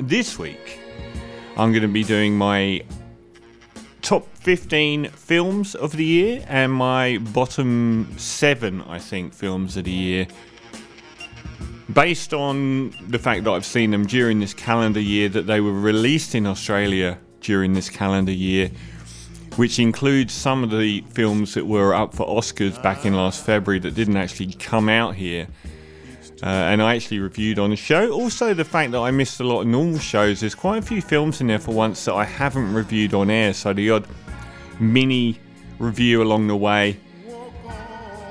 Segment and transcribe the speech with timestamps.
[0.00, 0.80] this week
[1.56, 2.82] I'm going to be doing my
[4.00, 9.90] top 15 films of the year and my bottom seven, I think, films of the
[9.90, 10.26] year.
[11.92, 15.78] Based on the fact that I've seen them during this calendar year, that they were
[15.78, 18.70] released in Australia during this calendar year,
[19.56, 23.80] which includes some of the films that were up for Oscars back in last February
[23.80, 25.46] that didn't actually come out here.
[26.42, 28.10] Uh, and I actually reviewed on the show.
[28.12, 30.40] Also, the fact that I missed a lot of normal shows.
[30.40, 33.52] There's quite a few films in there for once that I haven't reviewed on air,
[33.52, 34.06] so the odd
[34.78, 35.38] mini
[35.78, 36.98] review along the way.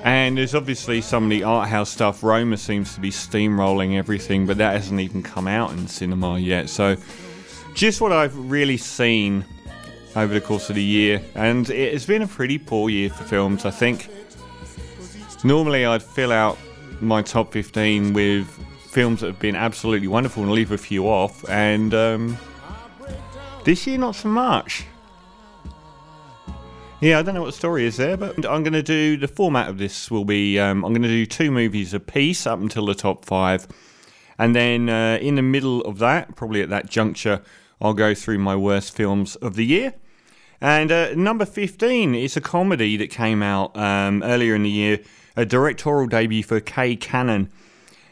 [0.03, 2.23] And there's obviously some of the art house stuff.
[2.23, 6.69] Roma seems to be steamrolling everything, but that hasn't even come out in cinema yet.
[6.69, 6.95] So,
[7.75, 9.45] just what I've really seen
[10.15, 13.23] over the course of the year, and it has been a pretty poor year for
[13.25, 14.09] films, I think.
[15.43, 16.57] Normally, I'd fill out
[17.01, 18.47] my top 15 with
[18.89, 21.47] films that have been absolutely wonderful and leave a few off.
[21.49, 22.37] And um,
[23.63, 24.85] this year, not so much.
[27.01, 29.27] Yeah, I don't know what the story is there, but I'm going to do the
[29.27, 32.59] format of this will be um, I'm going to do two movies a piece up
[32.59, 33.67] until the top five.
[34.37, 37.41] And then uh, in the middle of that, probably at that juncture,
[37.79, 39.93] I'll go through my worst films of the year.
[40.59, 44.99] And uh, number 15 is a comedy that came out um, earlier in the year
[45.35, 47.49] a directorial debut for Kay Cannon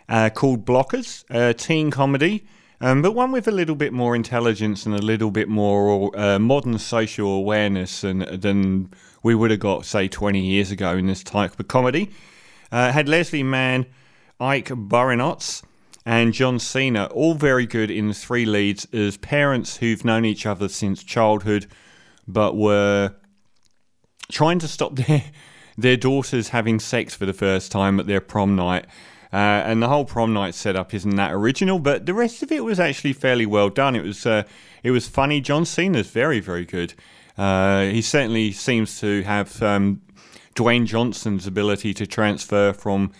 [0.10, 2.46] uh, called Blockers, a teen comedy,
[2.80, 6.38] um, but one with a little bit more intelligence and a little bit more uh,
[6.38, 8.92] modern social awareness than, than
[9.24, 12.12] we would have got, say, 20 years ago in this type of comedy.
[12.72, 13.88] Uh, had Leslie Mann,
[14.40, 15.64] Ike Barinholtz,
[16.06, 20.46] and John Cena, all very good in the three leads as parents who've known each
[20.46, 21.66] other since childhood,
[22.28, 23.14] but were
[24.32, 25.24] trying to stop their
[25.78, 28.86] their daughter's having sex for the first time at their prom night.
[29.32, 32.64] Uh, and the whole prom night setup isn't that original, but the rest of it
[32.64, 33.96] was actually fairly well done.
[33.96, 34.44] It was uh,
[34.84, 35.42] it was funny.
[35.42, 36.94] John Cena's very very good.
[37.38, 40.02] Uh, he certainly seems to have um,
[40.56, 43.12] Dwayne Johnson's ability to transfer from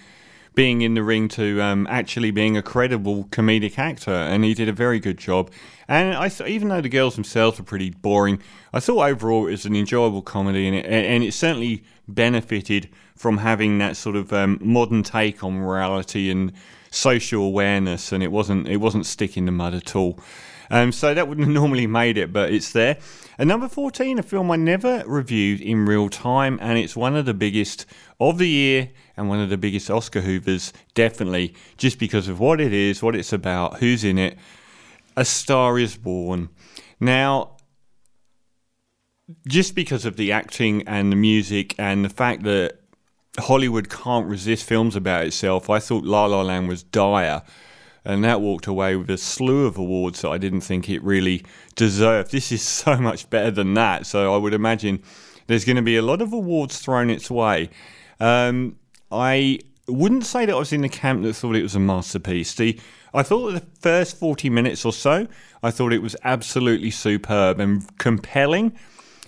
[0.58, 4.68] being in the ring to um, actually being a credible comedic actor, and he did
[4.68, 5.52] a very good job.
[5.88, 8.42] And I, even though the girls themselves were pretty boring,
[8.74, 13.38] I thought overall it was an enjoyable comedy, and it, and it certainly benefited from
[13.38, 16.54] having that sort of um, modern take on morality and
[16.90, 20.20] social awareness, and it wasn't it wasn't sticking the mud at all.
[20.72, 22.98] Um, so that wouldn't have normally made it, but it's there.
[23.40, 27.26] And number 14, a film I never reviewed in real time, and it's one of
[27.26, 27.86] the biggest
[28.20, 32.60] of the year and one of the biggest Oscar Hoovers, definitely, just because of what
[32.60, 34.38] it is, what it's about, who's in it.
[35.16, 36.50] A Star is Born.
[37.00, 37.58] Now,
[39.48, 42.80] just because of the acting and the music and the fact that
[43.38, 47.44] Hollywood can't resist films about itself, I thought La La Land was dire.
[48.08, 51.44] And that walked away with a slew of awards that I didn't think it really
[51.76, 52.32] deserved.
[52.32, 54.06] This is so much better than that.
[54.06, 55.04] So I would imagine
[55.48, 57.70] there's going to be a lot of awards thrown its way.
[58.22, 58.78] Um,
[59.12, 59.60] I
[59.90, 62.54] wouldn't say that I was in the camp that thought it was a masterpiece.
[62.56, 62.80] The,
[63.14, 65.28] I thought the first 40 minutes or so,
[65.62, 68.72] I thought it was absolutely superb and compelling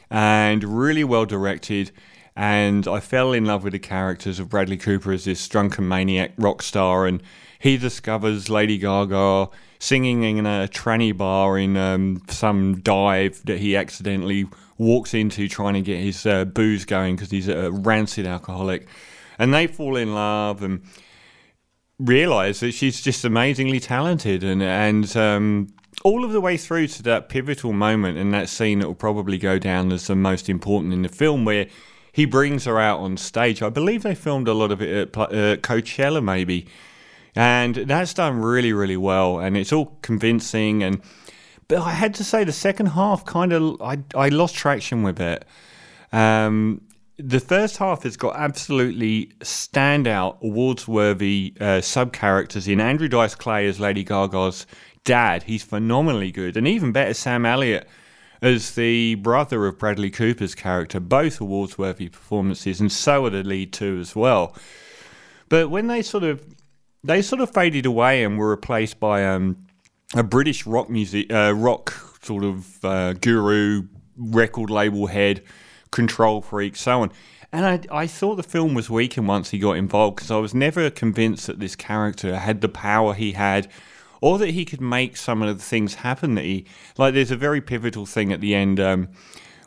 [0.10, 1.92] and really well directed.
[2.34, 6.32] And I fell in love with the characters of Bradley Cooper as this drunken maniac
[6.38, 7.22] rock star, and
[7.60, 9.50] he discovers Lady Gaga
[9.80, 14.48] singing in a tranny bar in um, some dive that he accidentally
[14.78, 18.88] walks into trying to get his uh, booze going because he's a rancid alcoholic.
[19.38, 20.82] And they fall in love and
[22.00, 25.68] realize that she's just amazingly talented and and um,
[26.04, 29.38] all of the way through to that pivotal moment in that scene that will probably
[29.38, 31.68] go down as the most important in the film, where
[32.12, 33.62] he brings her out on stage.
[33.62, 36.68] I believe they filmed a lot of it at uh, Coachella, maybe,
[37.36, 40.84] and that's done really, really well, and it's all convincing.
[40.84, 41.02] And
[41.68, 45.20] but I had to say, the second half kind of I I lost traction with
[45.20, 45.46] it.
[46.12, 46.82] Um,
[47.18, 53.68] the first half has got absolutely standout, awards-worthy uh, sub characters in Andrew Dice Clay
[53.68, 54.66] as Lady Gaga's
[55.04, 55.44] dad.
[55.44, 56.56] He's phenomenally good.
[56.56, 57.88] And even better, Sam Elliott
[58.42, 61.00] as the brother of Bradley Cooper's character.
[61.00, 64.56] Both awards worthy performances, and so are the lead two as well.
[65.50, 66.42] But when they sort of
[67.04, 69.66] they sort of faded away and were replaced by um,
[70.16, 73.88] a British rock music uh, rock sort of uh, guru,
[74.18, 75.42] record label head,
[75.92, 77.12] control freak, so on.
[77.52, 80.54] And I, I thought the film was weakened once he got involved because I was
[80.54, 83.68] never convinced that this character had the power he had
[84.22, 86.66] or that he could make some of the things happen that he
[86.98, 87.14] like.
[87.14, 89.08] There's a very pivotal thing at the end, um,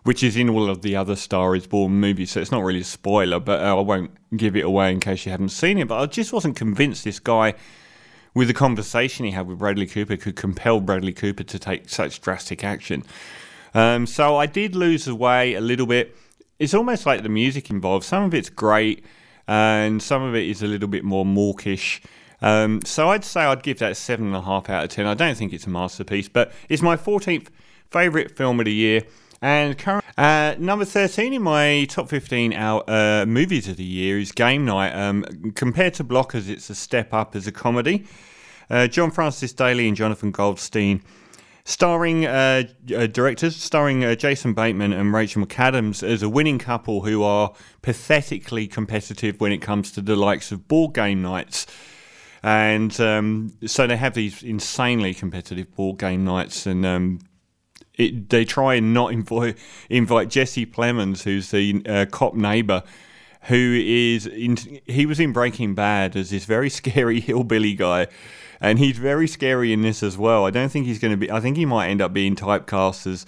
[0.04, 2.80] which is in all of the other Star Is Born movies, so it's not really
[2.80, 5.88] a spoiler, but uh, I won't give it away in case you haven't seen it.
[5.88, 7.54] But I just wasn't convinced this guy
[8.34, 12.20] with the conversation he had with Bradley Cooper, could compel Bradley Cooper to take such
[12.20, 13.04] drastic action.
[13.74, 16.16] Um, so I did lose the way a little bit.
[16.58, 18.04] It's almost like the music involved.
[18.04, 19.04] Some of it's great,
[19.46, 22.02] and some of it is a little bit more mawkish.
[22.40, 25.06] Um, so I'd say I'd give that seven and a half out of ten.
[25.06, 27.48] I don't think it's a masterpiece, but it's my 14th
[27.90, 29.02] favourite film of the year.
[29.42, 34.20] And current, uh, number 13 in my top 15 out, uh, movies of the year
[34.20, 34.92] is Game Night.
[34.92, 35.24] Um,
[35.56, 38.06] compared to Blockers, it's a step up as a comedy.
[38.70, 41.02] Uh, John Francis Daley and Jonathan Goldstein,
[41.64, 42.62] starring uh,
[42.96, 47.52] uh, directors, starring uh, Jason Bateman and Rachel McAdams as a winning couple who are
[47.82, 51.66] pathetically competitive when it comes to the likes of board game nights.
[52.44, 57.18] And um, so they have these insanely competitive board game nights, and um,
[58.02, 59.56] it, they try and not invite,
[59.88, 62.82] invite Jesse Plemons, who's the uh, cop neighbor,
[63.42, 64.56] who is in,
[64.86, 68.08] he was in Breaking Bad as this very scary hillbilly guy,
[68.60, 70.44] and he's very scary in this as well.
[70.44, 71.30] I don't think he's going to be.
[71.30, 73.26] I think he might end up being typecast as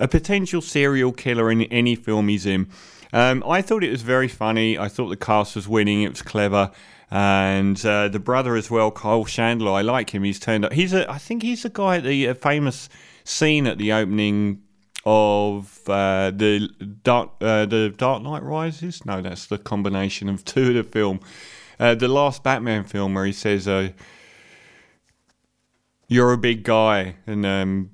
[0.00, 2.68] a potential serial killer in any film he's in.
[3.12, 4.76] Um, I thought it was very funny.
[4.76, 6.02] I thought the cast was winning.
[6.02, 6.72] It was clever.
[7.10, 9.70] And uh, the brother as well, Kyle Chandler.
[9.70, 10.24] I like him.
[10.24, 10.72] He's turned up.
[10.72, 11.08] He's a.
[11.08, 12.88] I think he's the guy the uh, famous
[13.24, 14.62] scene at the opening
[15.06, 16.68] of uh, the
[17.02, 19.04] Dark uh, the Dark Knight Rises.
[19.04, 21.20] No, that's the combination of two of the film.
[21.78, 23.90] Uh, the last Batman film where he says, uh,
[26.08, 27.90] "You're a big guy," and um,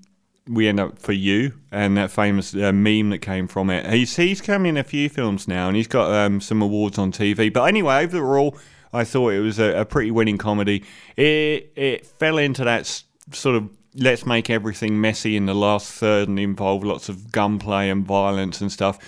[0.49, 3.91] we end up for you, and that famous uh, meme that came from it.
[3.91, 7.11] He's he's come in a few films now, and he's got um, some awards on
[7.12, 7.53] TV.
[7.53, 8.56] But anyway, overall,
[8.93, 10.85] I thought it was a, a pretty winning comedy.
[11.17, 15.93] It it fell into that s- sort of let's make everything messy in the last
[15.93, 18.99] third and involve lots of gunplay and violence and stuff.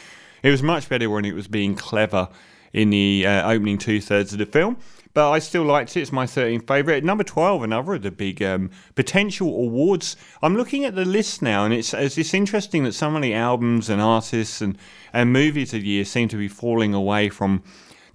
[0.42, 2.28] It was much better when it was being clever
[2.72, 4.76] in the uh, opening two thirds of the film.
[5.14, 6.00] But I still liked it.
[6.00, 7.04] It's my 13th favourite.
[7.04, 10.16] Number 12, another of the big um, potential awards.
[10.42, 13.90] I'm looking at the list now, and it's, it's, it's interesting that so many albums
[13.90, 14.78] and artists and,
[15.12, 17.62] and movies of the year seem to be falling away from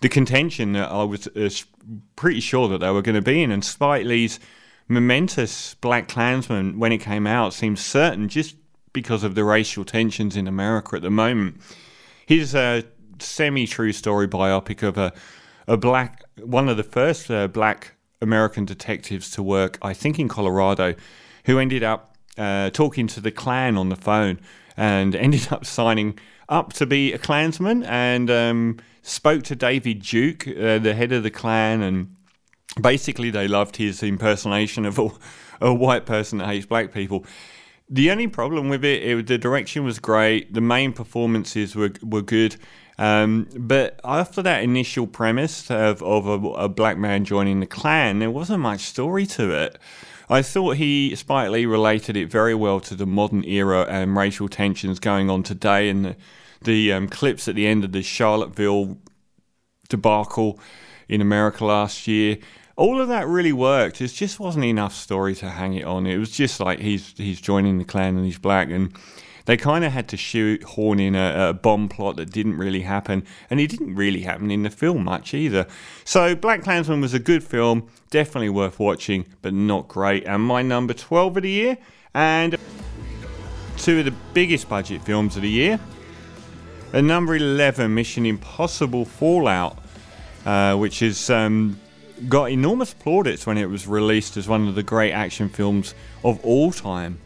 [0.01, 1.49] the contention that I was uh,
[2.15, 3.51] pretty sure that they were going to be in.
[3.51, 4.39] And Spike Lee's
[4.87, 8.55] momentous Black Klansman, when it came out, seems certain just
[8.93, 11.61] because of the racial tensions in America at the moment.
[12.25, 12.83] His a
[13.19, 15.13] semi-true story biopic of a,
[15.67, 20.27] a black, one of the first uh, black American detectives to work, I think, in
[20.27, 20.95] Colorado,
[21.45, 24.39] who ended up uh, talking to the Klan on the phone
[24.75, 26.17] and ended up signing
[26.49, 31.23] up to be a Klansman and um, spoke to David Duke, uh, the head of
[31.23, 32.15] the Klan, and
[32.81, 35.09] basically they loved his impersonation of a,
[35.61, 37.25] a white person that hates black people.
[37.89, 40.53] The only problem with it, it, the direction was great.
[40.53, 42.57] The main performances were were good,
[42.97, 48.19] um, but after that initial premise of, of a, a, black man joining the Klan,
[48.19, 49.77] there wasn't much story to it.
[50.29, 54.49] I thought he, Spike Lee, related it very well to the modern era and racial
[54.49, 56.15] tensions going on today, and the,
[56.63, 58.97] the um, clips at the end of the Charlottesville
[59.87, 60.59] debacle
[61.07, 62.39] in America last year
[62.77, 63.99] all of that really worked.
[64.01, 66.05] It just wasn't enough story to hang it on.
[66.05, 68.93] It was just like he's he's joining the clan and he's black, and
[69.45, 72.81] they kind of had to shoot horn in a, a, bomb plot that didn't really
[72.81, 75.65] happen, and it didn't really happen in the film much either.
[76.05, 80.25] So Black Klansman was a good film, definitely worth watching, but not great.
[80.25, 81.77] And my number twelve of the year,
[82.13, 82.57] and
[83.77, 85.79] two of the biggest budget films of the year.
[86.93, 89.77] And number 11, Mission Impossible Fallout,
[90.45, 91.77] uh, which is um,
[92.27, 95.93] got enormous plaudits when it was released as one of the great action films
[96.23, 97.19] of all time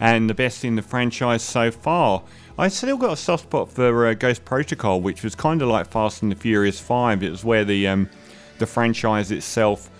[0.00, 2.22] and the best in the franchise so far.
[2.58, 5.86] I still got a soft spot for uh, Ghost Protocol, which was kind of like
[5.86, 7.22] Fast and the Furious 5.
[7.22, 8.10] It was where the um,
[8.58, 9.90] the franchise itself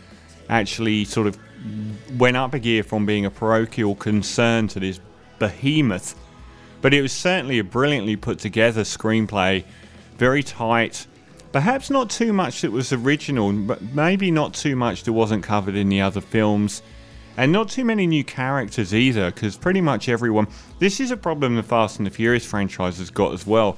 [0.49, 1.39] actually sort of
[2.19, 5.01] went up a gear from being a parochial concern to this
[5.39, 6.15] behemoth.
[6.81, 9.65] But it was certainly a brilliantly put together screenplay,
[10.19, 11.07] very tight,
[11.53, 15.77] Perhaps not too much that was original, but maybe not too much that wasn't covered
[15.77, 16.83] in the other films.
[17.37, 20.47] And not too many new characters either, because pretty much everyone.
[20.79, 23.77] This is a problem the Fast and the Furious franchise has got as well.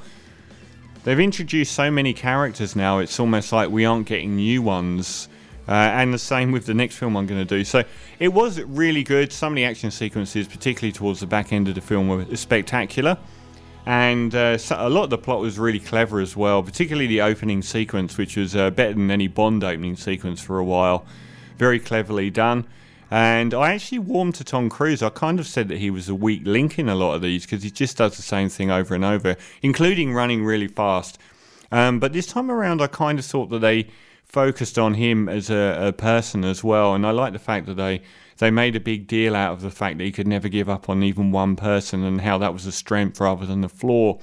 [1.03, 5.29] They've introduced so many characters now, it's almost like we aren't getting new ones.
[5.67, 7.65] Uh, and the same with the next film I'm going to do.
[7.65, 7.85] So
[8.19, 9.33] it was really good.
[9.33, 13.17] Some of the action sequences, particularly towards the back end of the film, were spectacular
[13.87, 17.63] and uh, a lot of the plot was really clever as well, particularly the opening
[17.63, 21.05] sequence, which was uh, better than any Bond opening sequence for a while.
[21.59, 22.67] Very cleverly done.
[23.11, 25.03] And I actually warmed to Tom Cruise.
[25.03, 27.45] I kind of said that he was a weak link in a lot of these
[27.45, 31.19] because he just does the same thing over and over, including running really fast.
[31.71, 33.89] Um, but this time around, I kind of thought that they
[34.25, 36.95] focused on him as a, a person as well.
[36.95, 38.03] And I like the fact that they
[38.39, 40.89] they made a big deal out of the fact that he could never give up
[40.89, 44.19] on even one person and how that was a strength rather than a flaw.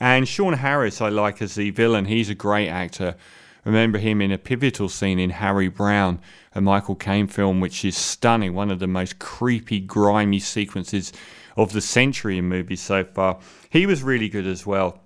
[0.00, 2.06] And Sean Harris, I like as the villain.
[2.06, 3.16] He's a great actor.
[3.64, 6.20] Remember him in a pivotal scene in Harry Brown,
[6.54, 8.54] a Michael Caine film, which is stunning.
[8.54, 11.12] One of the most creepy, grimy sequences
[11.56, 13.38] of the century in movies so far.
[13.70, 15.00] He was really good as well.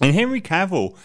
[0.00, 0.96] And Henry Cavill,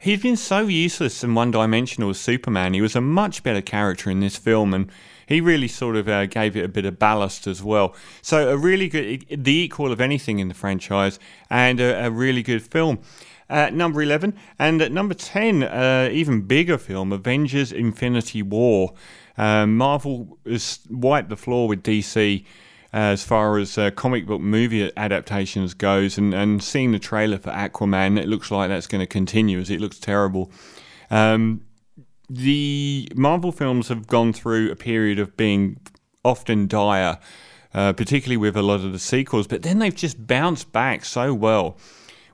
[0.00, 2.72] he's been so useless and one dimensional as Superman.
[2.72, 4.90] He was a much better character in this film, and
[5.26, 7.94] he really sort of uh, gave it a bit of ballast as well.
[8.22, 11.18] So, a really good, the equal of anything in the franchise,
[11.50, 13.00] and a, a really good film.
[13.48, 14.34] At number 11.
[14.58, 18.94] And at number 10, uh, even bigger film, Avengers Infinity War.
[19.38, 22.44] Um, Marvel has wiped the floor with DC
[22.92, 27.50] as far as uh, comic book movie adaptations goes, and, and seeing the trailer for
[27.50, 30.50] Aquaman, it looks like that's going to continue as it looks terrible.
[31.10, 31.65] Um,
[32.28, 35.78] the Marvel films have gone through a period of being
[36.24, 37.18] often dire,
[37.72, 41.32] uh, particularly with a lot of the sequels, but then they've just bounced back so
[41.32, 41.76] well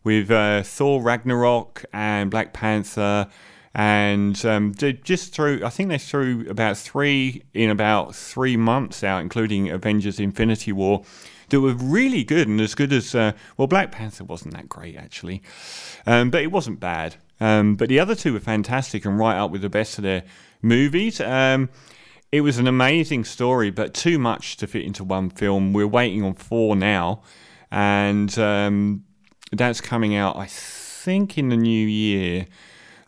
[0.05, 3.29] with uh, Thor Ragnarok and Black Panther
[3.75, 5.65] and um, just threw.
[5.65, 11.05] I think they threw about three in about three months out, including Avengers: Infinity War,
[11.49, 13.69] that were really good and as good as uh, well.
[13.69, 15.43] Black Panther wasn't that great actually,
[16.07, 17.17] um, but it wasn't bad.
[17.43, 20.23] Um, but the other two were fantastic and right up with the best of their
[20.63, 21.21] movies.
[21.21, 21.71] Um,
[22.31, 25.73] it was an amazing story, but too much to fit into one film.
[25.73, 27.23] We're waiting on four now,
[27.69, 29.03] and um,
[29.51, 32.47] that's coming out, I think, in the new year.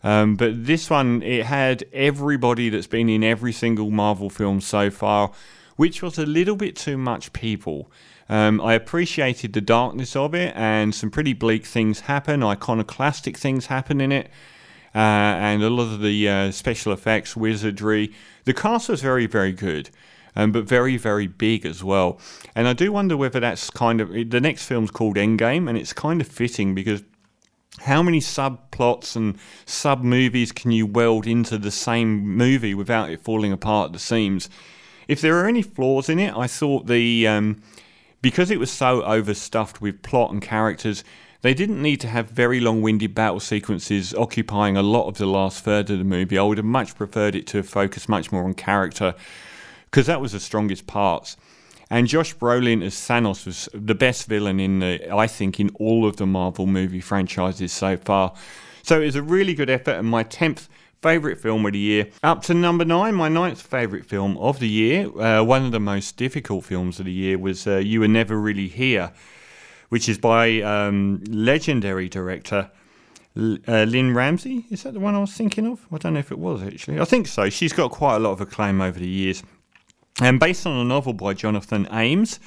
[0.03, 4.91] Um, but this one, it had everybody that's been in every single Marvel film so
[4.91, 5.31] far,
[5.77, 7.89] which was a little bit too much people.
[8.27, 13.67] Um, I appreciated the darkness of it, and some pretty bleak things happen, iconoclastic things
[13.67, 14.27] happen in it,
[14.95, 18.13] uh, and a lot of the uh, special effects, wizardry.
[18.45, 19.89] The cast was very, very good.
[20.37, 22.19] Um, but very, very big as well.
[22.55, 25.93] And I do wonder whether that's kind of the next film's called Endgame, and it's
[25.93, 27.03] kind of fitting because
[27.81, 33.21] how many subplots and sub movies can you weld into the same movie without it
[33.21, 34.49] falling apart at the seams?
[35.07, 37.61] If there are any flaws in it, I thought the um,
[38.25, 41.03] because it was so overstuffed with plot and characters,
[41.43, 45.63] they didn't need to have very long-winded battle sequences occupying a lot of the last
[45.63, 46.35] third of the movie.
[46.35, 49.13] I would have much preferred it to focus much more on character
[49.91, 51.37] because that was the strongest parts.
[51.91, 56.07] And Josh Brolin as Thanos was the best villain in the, I think, in all
[56.07, 58.33] of the Marvel movie franchises so far.
[58.81, 60.67] So it was a really good effort, and my tenth
[61.05, 62.07] favourite film of the year.
[62.23, 65.05] Up to number nine, my ninth favourite film of the year.
[65.21, 68.41] Uh, one of the most difficult films of the year was uh, You Were Never
[68.41, 69.11] Really Here,
[69.89, 72.71] which is by um, legendary director
[73.37, 74.65] uh, Lynne Ramsay.
[74.71, 75.85] Is that the one I was thinking of?
[75.91, 76.99] I don't know if it was actually.
[76.99, 77.51] I think so.
[77.51, 79.43] She's got quite a lot of acclaim over the years.
[80.19, 82.39] And based on a novel by Jonathan Ames,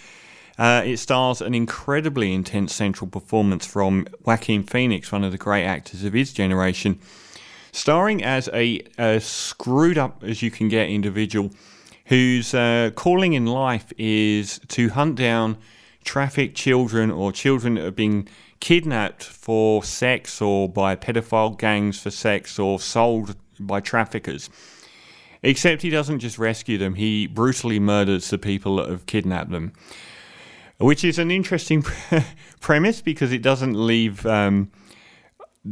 [0.59, 5.65] uh, it stars an incredibly intense central performance from Joaquin Phoenix, one of the great
[5.65, 6.99] actors of his generation,
[7.73, 11.51] starring as a, a screwed up as you can get individual
[12.09, 15.59] whose uh, calling in life is to hunt down
[16.05, 18.27] trafficked children or children that have been
[18.61, 24.49] kidnapped for sex or by pedophile gangs for sex or sold by traffickers.
[25.43, 29.73] Except he doesn't just rescue them, he brutally murders the people that have kidnapped them.
[30.79, 31.85] Which is an interesting
[32.61, 34.25] premise because it doesn't leave.
[34.25, 34.71] Um,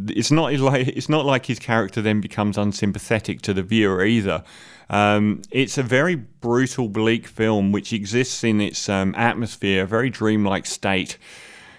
[0.08, 4.42] it's not like it's not like his character then becomes unsympathetic to the viewer either.
[4.88, 10.10] Um, it's a very brutal, bleak film which exists in its um, atmosphere, a very
[10.10, 11.18] dreamlike state,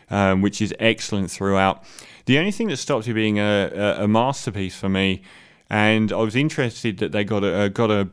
[0.10, 1.84] um, which is excellent throughout.
[2.26, 5.22] The only thing that stops it being a, a, masterpiece for me
[5.70, 8.10] and I was interested that they got a got a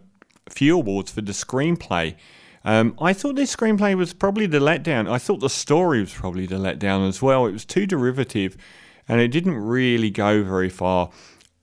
[0.49, 2.15] few awards for the screenplay.
[2.65, 5.11] Um, I thought this screenplay was probably the letdown.
[5.11, 7.47] I thought the story was probably the letdown as well.
[7.47, 8.57] It was too derivative,
[9.09, 11.11] and it didn't really go very far.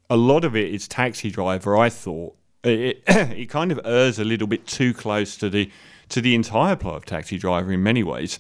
[0.10, 1.78] A lot of it is Taxi Driver.
[1.78, 5.72] I thought it, it, kind of errs a little bit too close to the
[6.10, 8.38] to the entire plot of Taxi Driver in many ways.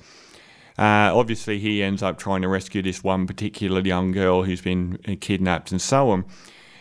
[0.77, 4.97] Uh, obviously, he ends up trying to rescue this one particular young girl who's been
[5.21, 6.25] kidnapped and so on.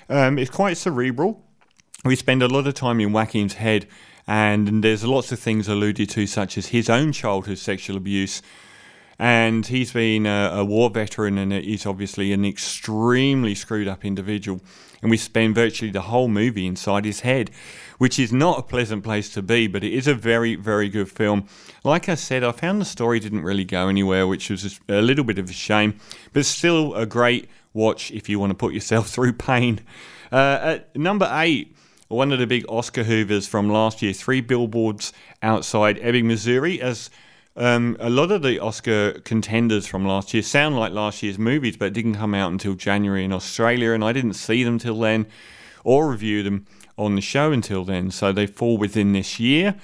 [0.08, 1.44] Um, it's quite cerebral.
[2.04, 3.86] We spend a lot of time in Joaquin's head,
[4.26, 8.42] and there's lots of things alluded to, such as his own childhood sexual abuse.
[9.20, 14.62] And he's been a, a war veteran, and he's obviously an extremely screwed up individual.
[15.02, 17.50] And we spend virtually the whole movie inside his head,
[17.98, 21.10] which is not a pleasant place to be, but it is a very, very good
[21.10, 21.46] film.
[21.84, 25.24] Like I said, I found the story didn't really go anywhere, which was a little
[25.24, 26.00] bit of a shame,
[26.32, 29.80] but still a great watch if you want to put yourself through pain.
[30.32, 31.76] Uh, at number eight,
[32.08, 35.12] one of the big Oscar hoovers from last year, three billboards
[35.42, 37.10] outside Ebbing, Missouri, as
[37.60, 41.76] um, a lot of the Oscar contenders from last year sound like last year's movies,
[41.76, 45.26] but didn't come out until January in Australia, and I didn't see them till then
[45.84, 49.76] or review them on the show until then, so they fall within this year.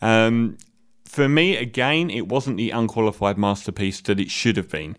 [0.00, 0.58] Um,
[1.04, 4.96] for me, again, it wasn't the unqualified masterpiece that it should have been.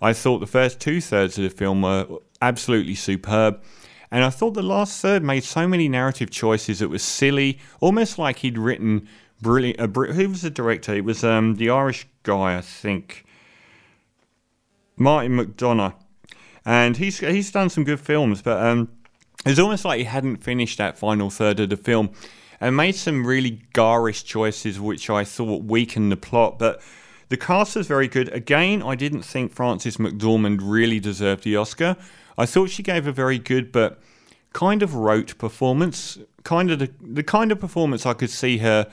[0.00, 2.06] I thought the first two thirds of the film were
[2.40, 3.62] absolutely superb.
[4.10, 8.18] And I thought the last third made so many narrative choices it was silly, almost
[8.18, 9.08] like he'd written
[9.40, 9.80] brilliant.
[9.80, 10.94] Uh, who was the director?
[10.94, 13.24] It was um, the Irish guy, I think,
[14.96, 15.94] Martin McDonagh,
[16.64, 18.88] and he's he's done some good films, but um,
[19.44, 22.10] it's almost like he hadn't finished that final third of the film,
[22.60, 26.82] and made some really garish choices, which I thought weakened the plot, but.
[27.28, 28.28] The cast was very good.
[28.28, 31.96] Again, I didn't think Frances McDormand really deserved the Oscar.
[32.38, 34.00] I thought she gave a very good but
[34.52, 38.86] kind of rote performance, kind of the, the kind of performance I could see her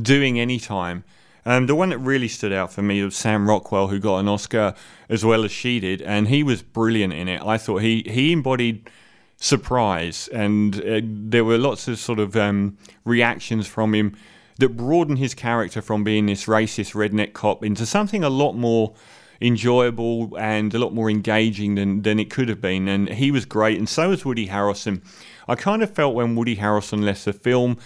[0.00, 1.04] doing anytime.
[1.44, 4.28] Um, the one that really stood out for me was Sam Rockwell, who got an
[4.28, 4.74] Oscar
[5.08, 7.40] as well as she did, and he was brilliant in it.
[7.42, 8.90] I thought he he embodied
[9.38, 14.16] surprise, and uh, there were lots of sort of um, reactions from him
[14.58, 18.94] that broadened his character from being this racist redneck cop into something a lot more
[19.40, 22.88] enjoyable and a lot more engaging than, than it could have been.
[22.88, 25.00] And he was great, and so was Woody Harrelson.
[25.46, 27.78] I kind of felt when Woody Harrelson left the film,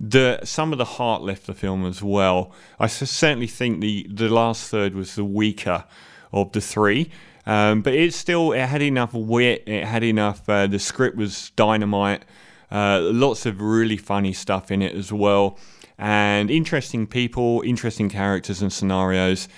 [0.00, 2.52] the some of the heart left the film as well.
[2.78, 5.84] I certainly think the the last third was the weaker
[6.32, 7.10] of the three.
[7.46, 9.64] Um, but it still it had enough wit.
[9.66, 10.46] It had enough.
[10.48, 12.24] Uh, the script was dynamite.
[12.70, 15.58] Uh, lots of really funny stuff in it as well,
[15.96, 19.48] and interesting people, interesting characters and scenarios.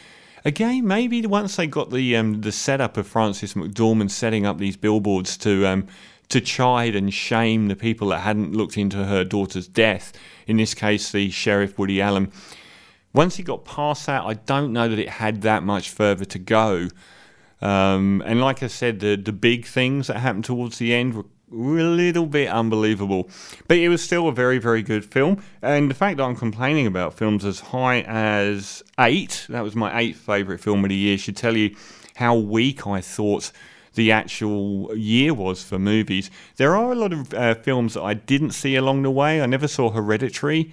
[0.44, 4.76] Again, maybe once they got the um, the setup of Frances McDormand setting up these
[4.76, 5.88] billboards to um,
[6.30, 10.12] to chide and shame the people that hadn't looked into her daughter's death,
[10.46, 12.32] in this case, the Sheriff Woody Allen.
[13.12, 16.38] Once he got past that, I don't know that it had that much further to
[16.38, 16.88] go.
[17.60, 21.24] Um, and like I said, the, the big things that happened towards the end were
[21.50, 23.28] a little bit unbelievable.
[23.66, 25.42] But it was still a very, very good film.
[25.60, 29.98] And the fact that I'm complaining about films as high as eight, that was my
[29.98, 31.74] eighth favourite film of the year, should tell you
[32.14, 33.50] how weak I thought
[33.94, 36.30] the actual year was for movies.
[36.56, 39.42] There are a lot of uh, films that I didn't see along the way.
[39.42, 40.72] I never saw Hereditary.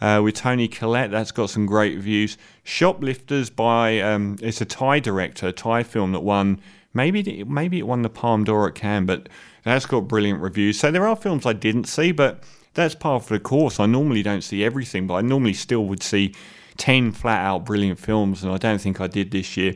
[0.00, 2.38] Uh, with Toni Collette, that's got some great reviews.
[2.64, 6.58] Shoplifters by um, it's a Thai director, a Thai film that won
[6.94, 9.28] maybe maybe it won the Palme d'Or at Cannes, but
[9.62, 10.78] that's got brilliant reviews.
[10.78, 12.42] So there are films I didn't see, but
[12.74, 13.80] that's part of the course.
[13.80, 16.34] I normally don't see everything, but I normally still would see
[16.76, 19.74] 10 flat out brilliant films, and I don't think I did this year.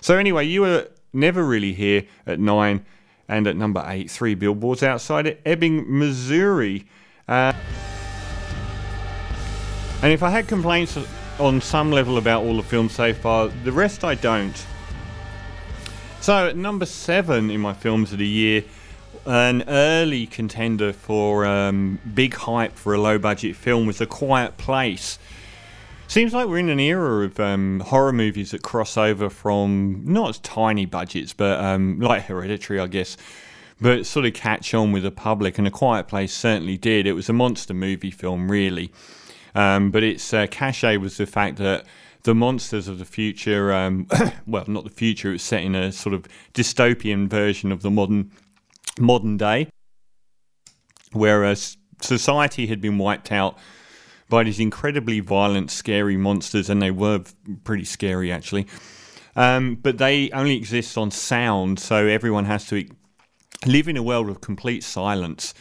[0.00, 2.84] So, anyway, you were never really here at nine
[3.28, 6.86] and at number eight, three billboards outside of Ebbing, Missouri.
[7.26, 7.52] Uh,
[10.02, 10.96] and if I had complaints
[11.40, 14.66] on some level about all the films so far, the rest I don't.
[16.20, 18.64] So, number seven in my films of the year
[19.26, 24.56] an early contender for um, big hype for a low budget film was A Quiet
[24.56, 25.18] Place.
[26.08, 30.30] Seems like we're in an era of um, horror movies that cross over from not
[30.30, 33.16] as tiny budgets, but um, like Hereditary, I guess,
[33.80, 35.58] but sort of catch on with the public.
[35.58, 37.06] And A Quiet Place certainly did.
[37.06, 38.92] It was a monster movie film, really.
[39.54, 41.84] Um, but its uh, cachet was the fact that
[42.22, 44.06] the monsters of the future, um,
[44.46, 47.90] well, not the future, it was set in a sort of dystopian version of the
[47.90, 48.30] modern
[48.98, 49.68] modern day,
[51.12, 53.58] whereas society had been wiped out
[54.28, 57.22] by these incredibly violent, scary monsters, and they were
[57.64, 58.66] pretty scary actually.
[59.34, 62.88] Um, but they only exist on sound, so everyone has to
[63.66, 65.52] live in a world of complete silence,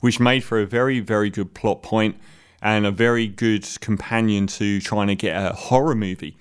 [0.00, 2.16] which made for a very, very good plot point
[2.60, 6.36] and a very good companion to trying to get a horror movie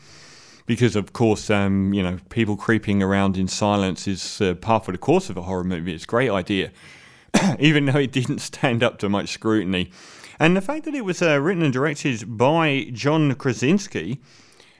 [0.72, 4.94] because of course, um, you know, people creeping around in silence is uh, part of
[4.94, 5.94] the course of a horror movie.
[5.94, 6.72] It's a great idea,
[7.60, 9.91] even though it didn't stand up to much scrutiny.
[10.41, 14.19] And the fact that it was uh, written and directed by John Krasinski,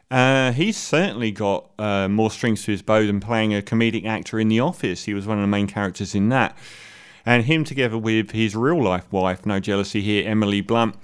[0.10, 4.40] uh, he's certainly got uh, more strings to his bow than playing a comedic actor
[4.40, 5.04] in The Office.
[5.04, 6.58] He was one of the main characters in that.
[7.28, 10.96] And him, together with his real life wife, no jealousy here, Emily Blunt,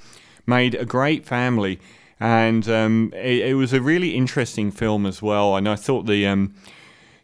[0.48, 1.80] made a great family
[2.20, 5.56] and um, it, it, was a really interesting film as well.
[5.56, 6.56] And I thought the um,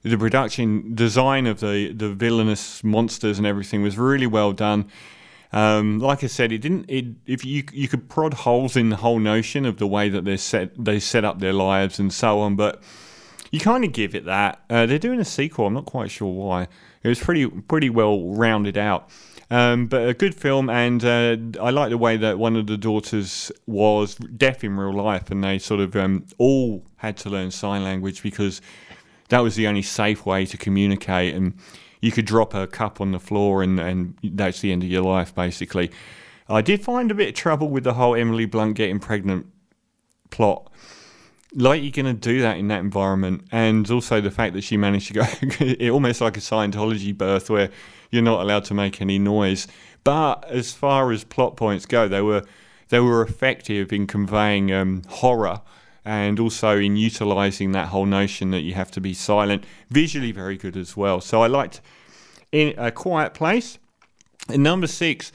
[0.03, 4.85] the production design of the the villainous monsters and everything was really well done.
[5.53, 6.85] Um, like I said, it didn't.
[6.89, 10.25] It if you you could prod holes in the whole notion of the way that
[10.25, 12.81] they set they set up their lives and so on, but
[13.51, 14.63] you kind of give it that.
[14.67, 15.67] Uh, they're doing a sequel.
[15.67, 16.67] I'm not quite sure why.
[17.03, 19.09] It was pretty pretty well rounded out.
[19.51, 22.77] Um, but a good film, and uh, I like the way that one of the
[22.77, 27.51] daughters was deaf in real life, and they sort of um, all had to learn
[27.51, 28.61] sign language because
[29.29, 31.35] that was the only safe way to communicate.
[31.35, 31.53] And
[32.03, 35.03] you could drop a cup on the floor, and, and that's the end of your
[35.03, 35.89] life, basically.
[36.49, 39.45] I did find a bit of trouble with the whole Emily Blunt getting pregnant
[40.29, 40.69] plot.
[41.55, 44.75] Like you're going to do that in that environment, and also the fact that she
[44.75, 45.23] managed to go,
[45.61, 47.69] it almost like a Scientology birth where
[48.11, 49.65] you're not allowed to make any noise.
[50.03, 52.43] But as far as plot points go, they were
[52.89, 55.61] they were effective in conveying um, horror
[56.05, 59.63] and also in utilizing that whole notion that you have to be silent.
[59.89, 61.21] Visually, very good as well.
[61.21, 61.81] So I liked
[62.51, 63.79] in a quiet place.
[64.49, 65.31] And number six,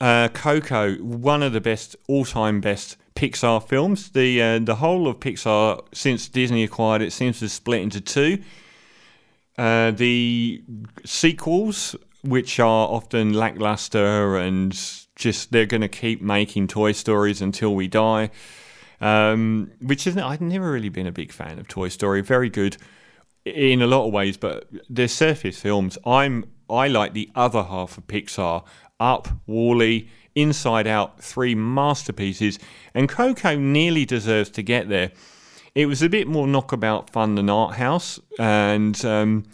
[0.00, 4.10] uh, Coco, one of the best all-time best Pixar films.
[4.10, 8.42] The uh, the whole of Pixar since Disney acquired it seems to split into two.
[9.56, 10.62] Uh, the
[11.04, 14.72] sequels, which are often lackluster and
[15.14, 18.30] just they're going to keep making Toy Stories until we die.
[19.04, 20.22] Um, which isn't.
[20.22, 22.22] I've never really been a big fan of Toy Story.
[22.22, 22.78] Very good
[23.44, 25.98] in a lot of ways, but they're surface films.
[26.06, 28.64] I'm I like the other half of Pixar.
[28.98, 32.58] Up, WALL-E, Inside Out, three masterpieces,
[32.94, 35.12] and Coco nearly deserves to get there.
[35.74, 39.44] It was a bit more knockabout fun than Art House and um,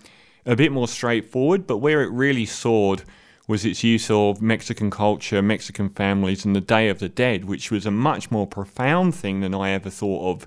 [0.47, 3.03] a bit more straightforward, but where it really soared
[3.51, 7.73] was its use of Mexican culture, Mexican families, and the Day of the Dead, which
[7.73, 10.47] was a much more profound thing than I ever thought of.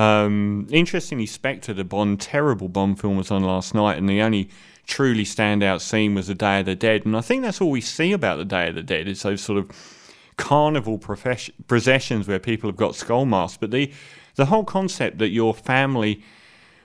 [0.00, 4.48] Um, interestingly, Spectre, the Bond, terrible Bond film was on last night, and the only
[4.86, 7.04] truly standout scene was the Day of the Dead.
[7.04, 9.42] And I think that's all we see about the Day of the Dead is those
[9.42, 9.70] sort of
[10.38, 13.58] carnival processions where people have got skull masks.
[13.60, 13.92] But the
[14.36, 16.22] the whole concept that your family,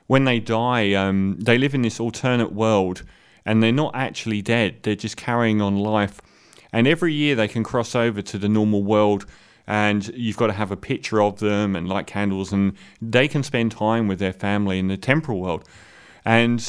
[0.07, 3.03] when they die, um, they live in this alternate world
[3.49, 6.21] and they're not actually dead, they're just carrying on life.
[6.71, 9.25] And every year they can cross over to the normal world
[9.65, 13.41] and you've got to have a picture of them and light candles and they can
[13.41, 15.67] spend time with their family in the temporal world.
[16.23, 16.63] And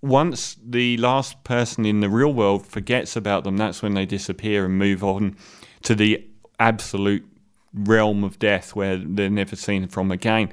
[0.00, 4.64] once the last person in the real world forgets about them, that's when they disappear
[4.64, 5.36] and move on
[5.82, 6.26] to the
[6.58, 7.26] absolute
[7.74, 10.50] realm of death where they're never seen from again.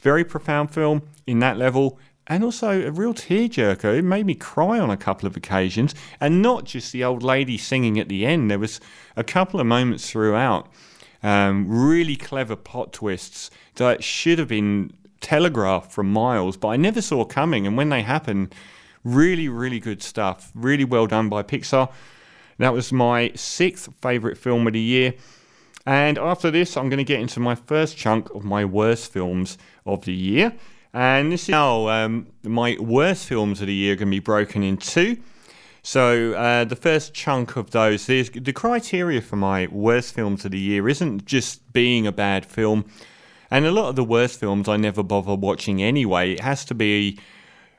[0.00, 3.98] Very profound film in that level, and also a real tearjerker.
[3.98, 7.58] It made me cry on a couple of occasions, and not just the old lady
[7.58, 8.50] singing at the end.
[8.50, 8.80] There was
[9.16, 10.68] a couple of moments throughout,
[11.22, 17.00] um, really clever plot twists that should have been telegraphed from miles, but I never
[17.00, 17.66] saw coming.
[17.66, 18.50] And when they happen,
[19.06, 20.50] really, really good stuff.
[20.54, 21.90] Really well done by Pixar.
[22.58, 25.14] That was my sixth favourite film of the year.
[25.86, 29.56] And after this, I'm going to get into my first chunk of my worst films
[29.84, 30.52] of the year.
[30.96, 34.18] And this is now um, my worst films of the year are going to be
[34.18, 35.18] broken in two.
[35.82, 40.58] So uh, the first chunk of those, the criteria for my worst films of the
[40.58, 42.86] year isn't just being a bad film.
[43.50, 46.32] And a lot of the worst films I never bother watching anyway.
[46.32, 47.18] It has to be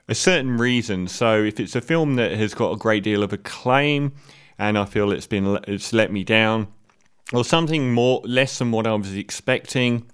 [0.08, 1.08] a certain reason.
[1.08, 4.14] So if it's a film that has got a great deal of acclaim,
[4.60, 6.68] and I feel it's been it's let me down,
[7.34, 10.06] or something more less than what I was expecting,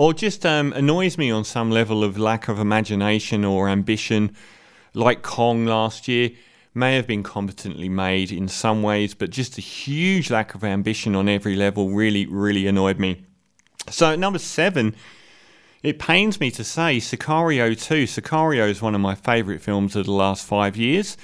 [0.00, 4.34] or just um, annoys me on some level of lack of imagination or ambition,
[4.94, 6.30] like Kong last year,
[6.72, 11.14] may have been competently made in some ways, but just a huge lack of ambition
[11.14, 13.26] on every level really, really annoyed me.
[13.90, 14.96] So, number seven,
[15.82, 18.04] it pains me to say Sicario 2.
[18.04, 21.18] Sicario is one of my favourite films of the last five years.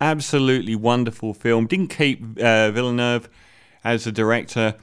[0.00, 1.68] Absolutely wonderful film.
[1.68, 3.28] Didn't keep uh, Villeneuve
[3.84, 4.74] as a director.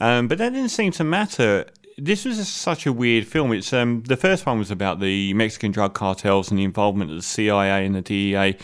[0.00, 1.64] Um, but that didn't seem to matter.
[2.02, 3.52] This was such a weird film.
[3.52, 7.16] It's um, the first one was about the Mexican drug cartels and the involvement of
[7.18, 8.56] the CIA and the DEA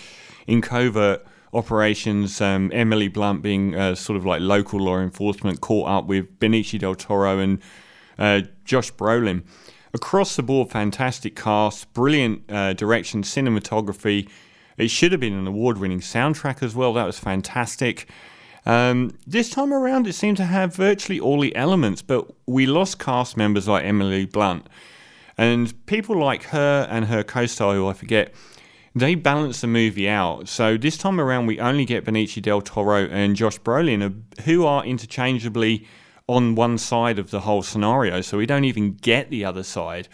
[0.46, 1.22] in covert
[1.53, 2.40] operations.
[2.40, 6.79] Um, Emily Blunt being uh, sort of like local law enforcement, caught up with Benicio
[6.79, 7.61] del Toro and
[8.18, 9.42] uh, Josh Brolin.
[9.92, 14.31] Across the board, fantastic cast, brilliant uh, direction, cinematography.
[14.79, 16.94] It should have been an award-winning soundtrack as well.
[16.94, 18.09] That was fantastic.
[18.66, 22.98] Um, this time around, it seemed to have virtually all the elements, but we lost
[22.98, 24.68] cast members like Emily Blunt.
[25.38, 28.35] And people like her and her co star, who I forget,
[28.94, 30.48] they balance the movie out.
[30.48, 34.85] So this time around, we only get Benicio del Toro and Josh Brolin, who are
[34.85, 35.87] interchangeably
[36.26, 38.20] on one side of the whole scenario.
[38.20, 40.09] So we don't even get the other side.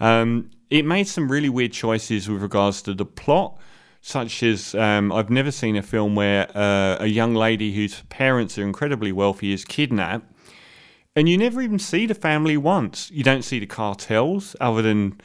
[0.00, 3.58] Um, it made some really weird choices with regards to the plot
[4.02, 8.58] such as um, I've never seen a film where uh, a young lady whose parents
[8.58, 10.26] are incredibly wealthy is kidnapped,
[11.14, 13.10] and you never even see the family once.
[13.12, 15.20] You don't see the cartels other than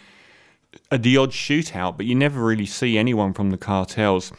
[0.91, 4.31] uh, the odd shootout, but you never really see anyone from the cartels.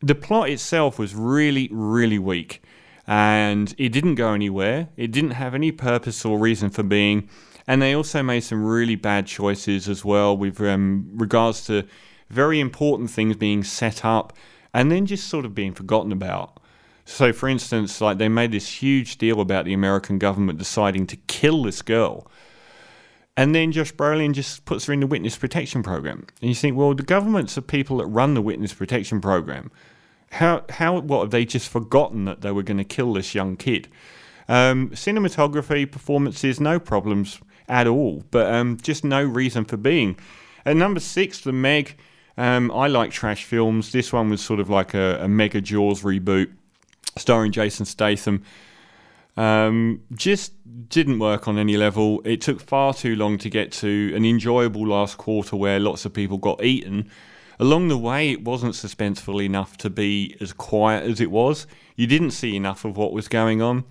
[0.00, 2.62] the plot itself was really, really weak.
[3.06, 4.88] And it didn't go anywhere.
[4.96, 7.28] It didn't have any purpose or reason for being.
[7.66, 11.86] And they also made some really bad choices as well with um, regards to
[12.30, 14.32] very important things being set up
[14.72, 16.60] and then just sort of being forgotten about.
[17.04, 21.16] So, for instance, like they made this huge deal about the American government deciding to
[21.16, 22.26] kill this girl.
[23.36, 26.26] And then Josh Brolin just puts her in the witness protection program.
[26.40, 29.70] And you think, well, the government's the people that run the witness protection program.
[30.30, 33.56] How, how, what have they just forgotten that they were going to kill this young
[33.56, 33.88] kid?
[34.48, 40.16] Um, cinematography, performances, no problems at all, but um, just no reason for being.
[40.64, 41.96] At number six, The Meg.
[42.36, 43.92] Um, I like trash films.
[43.92, 46.52] This one was sort of like a, a mega Jaws reboot,
[47.16, 48.42] starring Jason Statham.
[49.36, 50.52] Um, just
[50.88, 52.22] didn't work on any level.
[52.24, 56.12] It took far too long to get to an enjoyable last quarter where lots of
[56.12, 57.10] people got eaten.
[57.58, 61.66] Along the way, it wasn't suspenseful enough to be as quiet as it was.
[61.96, 63.84] You didn't see enough of what was going on.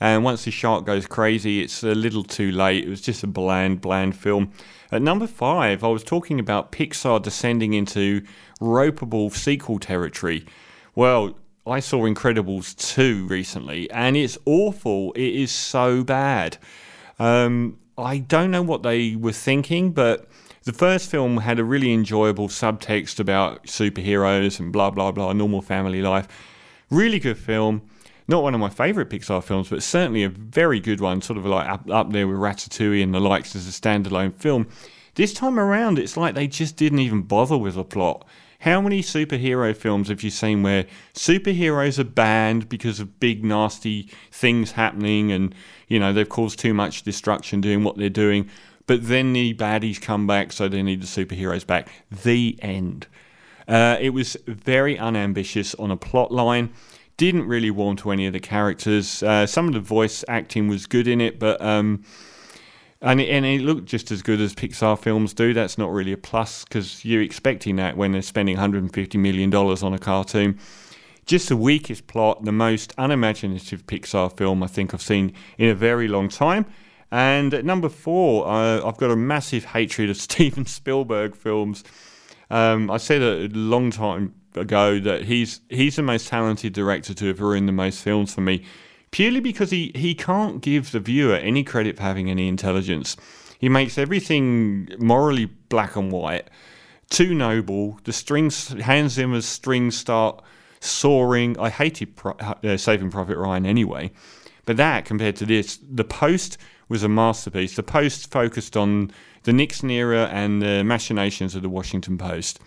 [0.00, 2.84] And once the shark goes crazy, it's a little too late.
[2.84, 4.52] It was just a bland, bland film.
[4.94, 8.22] At number five, I was talking about Pixar descending into
[8.60, 10.46] ropeable sequel territory.
[10.94, 15.12] Well, I saw Incredibles 2 recently, and it's awful.
[15.14, 16.58] It is so bad.
[17.18, 20.28] Um, I don't know what they were thinking, but
[20.62, 25.60] the first film had a really enjoyable subtext about superheroes and blah, blah, blah, normal
[25.60, 26.28] family life.
[26.88, 27.82] Really good film.
[28.26, 31.44] Not one of my favourite Pixar films, but certainly a very good one, sort of
[31.44, 34.66] like up, up there with Ratatouille and the likes as a standalone film.
[35.14, 38.26] This time around, it's like they just didn't even bother with a plot.
[38.60, 44.08] How many superhero films have you seen where superheroes are banned because of big nasty
[44.30, 45.54] things happening and
[45.86, 48.48] you know they've caused too much destruction doing what they're doing?
[48.86, 51.90] But then the baddies come back, so they need the superheroes back.
[52.10, 53.06] The end.
[53.68, 56.72] Uh, it was very unambitious on a plot line.
[57.16, 59.22] Didn't really warm to any of the characters.
[59.22, 62.04] Uh, some of the voice acting was good in it, but um,
[63.00, 65.52] and it, and it looked just as good as Pixar films do.
[65.52, 69.82] That's not really a plus because you're expecting that when they're spending 150 million dollars
[69.82, 70.58] on a cartoon.
[71.26, 75.74] Just the weakest plot, the most unimaginative Pixar film I think I've seen in a
[75.74, 76.66] very long time.
[77.10, 81.84] And at number four, uh, I've got a massive hatred of Steven Spielberg films.
[82.50, 87.26] Um, I said a long time ago that he's he's the most talented director to
[87.26, 88.64] have ruined the most films for me,
[89.10, 93.16] purely because he, he can't give the viewer any credit for having any intelligence.
[93.58, 96.48] He makes everything morally black and white,
[97.10, 97.98] too noble.
[98.04, 100.42] The strings, Hans Zimmer's strings start
[100.80, 101.58] soaring.
[101.58, 104.10] I hated Pro, uh, Saving Private Ryan anyway,
[104.66, 107.76] but that compared to this, The Post was a masterpiece.
[107.76, 109.10] The Post focused on
[109.44, 112.60] the Nixon era and the machinations of the Washington Post.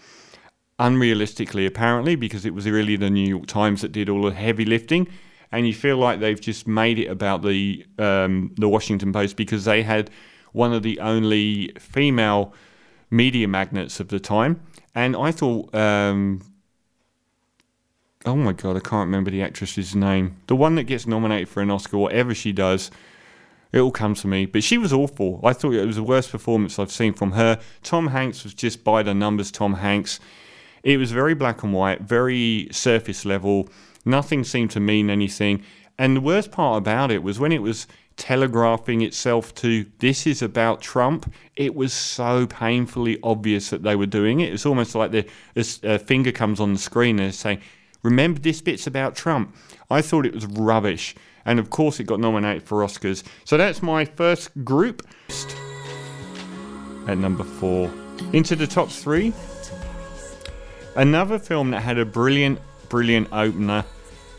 [0.79, 4.63] Unrealistically, apparently, because it was really the New York Times that did all the heavy
[4.63, 5.07] lifting,
[5.51, 9.65] and you feel like they've just made it about the um, the Washington Post because
[9.65, 10.11] they had
[10.51, 12.53] one of the only female
[13.09, 14.61] media magnates of the time,
[14.93, 15.73] and I thought.
[15.73, 16.41] Um,
[18.27, 20.35] oh my god, I can't remember the actress's name.
[20.47, 22.91] The one that gets nominated for an Oscar, whatever she does,
[23.71, 24.45] it all comes to me.
[24.45, 25.39] But she was awful.
[25.43, 27.59] I thought it was the worst performance I've seen from her.
[27.83, 30.19] Tom Hanks was just by the numbers, Tom Hanks.
[30.87, 33.67] It was very black and white, very surface level.
[34.05, 35.61] Nothing seemed to mean anything.
[35.99, 40.41] And the worst part about it was when it was telegraphing itself to this is
[40.41, 44.53] about Trump, it was so painfully obvious that they were doing it.
[44.53, 45.27] It's almost like the
[45.83, 47.59] a finger comes on the screen and saying,
[48.01, 49.53] Remember this bit's about Trump.
[49.91, 53.23] I thought it was rubbish and of course it got nominated for Oscars.
[53.43, 55.05] So that's my first group.
[57.09, 57.91] At number four.
[58.31, 59.33] Into the top three.
[60.97, 63.85] Another film that had a brilliant, brilliant opener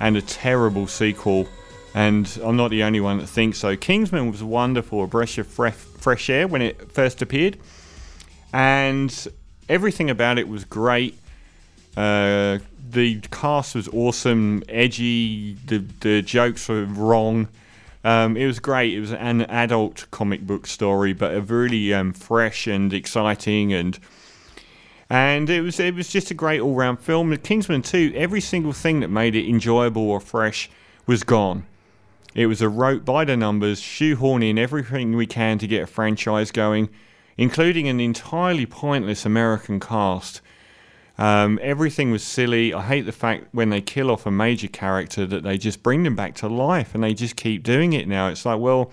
[0.00, 1.46] and a terrible sequel.
[1.94, 3.76] And I'm not the only one that thinks so.
[3.76, 7.58] Kingsman was wonderful, a breath of fresh air when it first appeared.
[8.52, 9.28] And
[9.68, 11.16] everything about it was great.
[11.96, 12.58] Uh,
[12.90, 15.54] the cast was awesome, edgy.
[15.66, 17.48] The the jokes were wrong.
[18.02, 18.94] Um, it was great.
[18.94, 23.98] It was an adult comic book story, but a really um, fresh and exciting and
[25.10, 27.30] and it was it was just a great all round film.
[27.30, 30.70] The Kingsman 2, every single thing that made it enjoyable or fresh
[31.06, 31.66] was gone.
[32.34, 35.86] It was a rote by the numbers, shoehorn in everything we can to get a
[35.86, 36.88] franchise going,
[37.36, 40.40] including an entirely pointless American cast
[41.18, 42.72] um, everything was silly.
[42.72, 46.04] I hate the fact when they kill off a major character that they just bring
[46.04, 48.28] them back to life and they just keep doing it now.
[48.28, 48.92] It's like, well,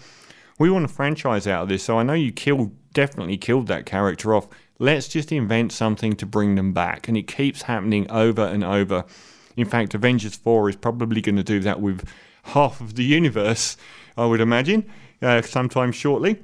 [0.58, 3.86] we want a franchise out of this, so I know you killed, definitely killed that
[3.86, 4.48] character off.
[4.78, 7.08] Let's just invent something to bring them back.
[7.08, 9.06] And it keeps happening over and over.
[9.56, 12.08] In fact, Avengers 4 is probably going to do that with
[12.44, 13.78] half of the universe,
[14.18, 14.90] I would imagine,
[15.22, 16.44] uh, sometime shortly.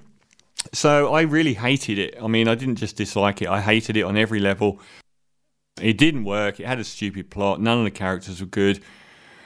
[0.74, 2.16] So I really hated it.
[2.22, 4.80] I mean, I didn't just dislike it, I hated it on every level.
[5.82, 8.82] It didn't work, it had a stupid plot, none of the characters were good.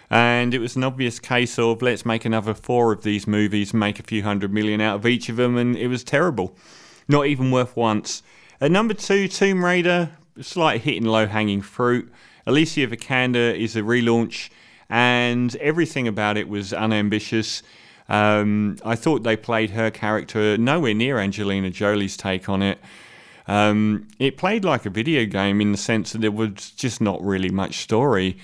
[0.09, 3.99] And it was an obvious case of let's make another four of these movies, make
[3.99, 6.55] a few hundred million out of each of them, and it was terrible.
[7.07, 8.21] Not even worth once.
[8.65, 10.09] At number two, Tomb Raider,
[10.41, 12.11] slight hitting low hanging fruit.
[12.47, 14.49] Alicia Vikander is a relaunch,
[14.89, 17.61] and everything about it was unambitious.
[18.09, 22.79] Um, I thought they played her character nowhere near Angelina Jolie's take on it.
[23.47, 27.23] Um, it played like a video game in the sense that there was just not
[27.23, 28.35] really much story.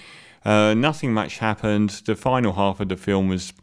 [0.46, 2.00] Uh, nothing much happened.
[2.06, 3.54] The final half of the film was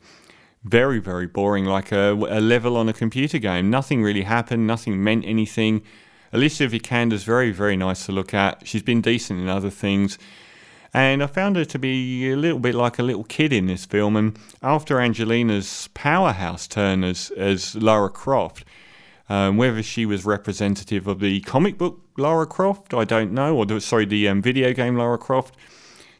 [0.65, 3.71] very, very boring, like a, a, level on a computer game.
[3.71, 4.67] Nothing really happened.
[4.67, 5.83] Nothing meant anything.
[6.33, 8.67] Alicia Vikander's very, very nice to look at.
[8.67, 10.19] She's been decent in other things.
[10.95, 13.85] And I found her to be a little bit like a little kid in this
[13.85, 14.17] film.
[14.17, 18.65] And after Angelina's powerhouse turn as, as Lara Croft,
[19.29, 23.67] um, whether she was representative of the comic book Lara Croft, I don't know, or
[23.67, 25.55] the, sorry, the um, video game Lara Croft.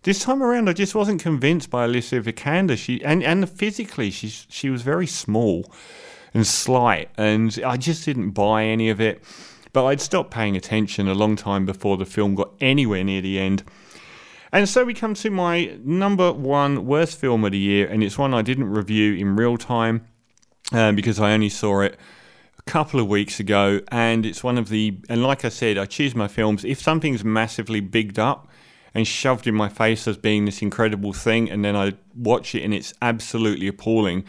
[0.03, 2.77] This time around, I just wasn't convinced by Alicia Vikander.
[2.77, 5.73] She and and physically, she she was very small
[6.33, 9.25] and slight, and I just didn't buy any of it.
[9.73, 13.39] But I'd stopped paying attention a long time before the film got anywhere near the
[13.39, 13.65] end.
[14.53, 18.17] And so we come to my number one worst film of the year, and it's
[18.17, 20.07] one I didn't review in real time
[20.73, 21.99] um, because I only saw it
[22.59, 23.81] a couple of weeks ago.
[23.89, 26.65] And it's one of the, and like I said, I choose my films.
[26.65, 28.49] If something's massively bigged up
[28.95, 32.65] and shoved in my face as being this incredible thing, and then I watch it
[32.65, 34.25] and it's absolutely appalling.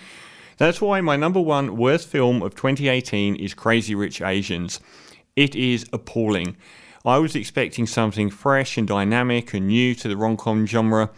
[0.57, 4.81] That's why my number one worst film of 2018 is Crazy Rich Asians.
[5.39, 6.57] It is appalling.
[7.05, 11.11] I was expecting something fresh and dynamic and new to the rom com genre,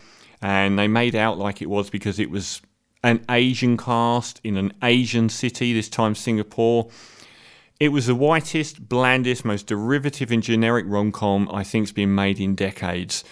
[0.43, 2.61] and they made out like it was because it was
[3.03, 6.87] an Asian cast in an Asian city, this time Singapore.
[7.79, 12.39] It was the whitest, blandest, most derivative and generic rom com I think's been made
[12.39, 13.23] in decades.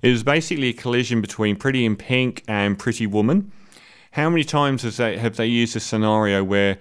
[0.00, 3.50] It was basically a collision between Pretty in Pink and Pretty Woman.
[4.12, 6.78] How many times have they, have they used a scenario where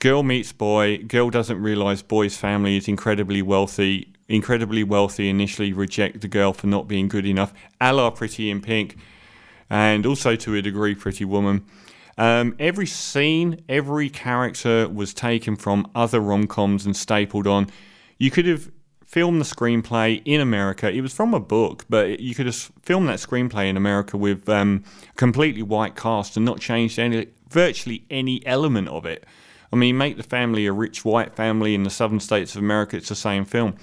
[0.00, 6.22] girl meets boy, girl doesn't realize boy's family is incredibly wealthy, incredibly wealthy initially reject
[6.22, 8.96] the girl for not being good enough, a la Pretty in Pink,
[9.68, 11.64] and also to a degree Pretty Woman.
[12.18, 17.68] Um, every scene, every character was taken from other rom coms and stapled on.
[18.18, 18.70] You could have
[19.04, 20.90] filmed the screenplay in America.
[20.90, 24.48] It was from a book, but you could have filmed that screenplay in America with
[24.48, 24.84] um,
[25.16, 29.26] completely white cast and not changed any, virtually any element of it.
[29.72, 32.96] I mean, make the family a rich white family in the southern states of America,
[32.96, 33.76] it's the same film.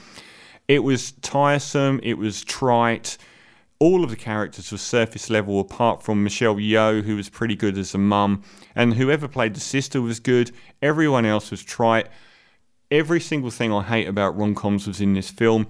[0.68, 3.18] It was tiresome, it was trite.
[3.80, 7.78] All of the characters were surface level apart from Michelle Yeoh, who was pretty good
[7.78, 8.44] as a mum,
[8.76, 10.52] and whoever played the sister was good.
[10.82, 12.08] Everyone else was trite.
[12.90, 15.68] Every single thing I hate about rom coms was in this film.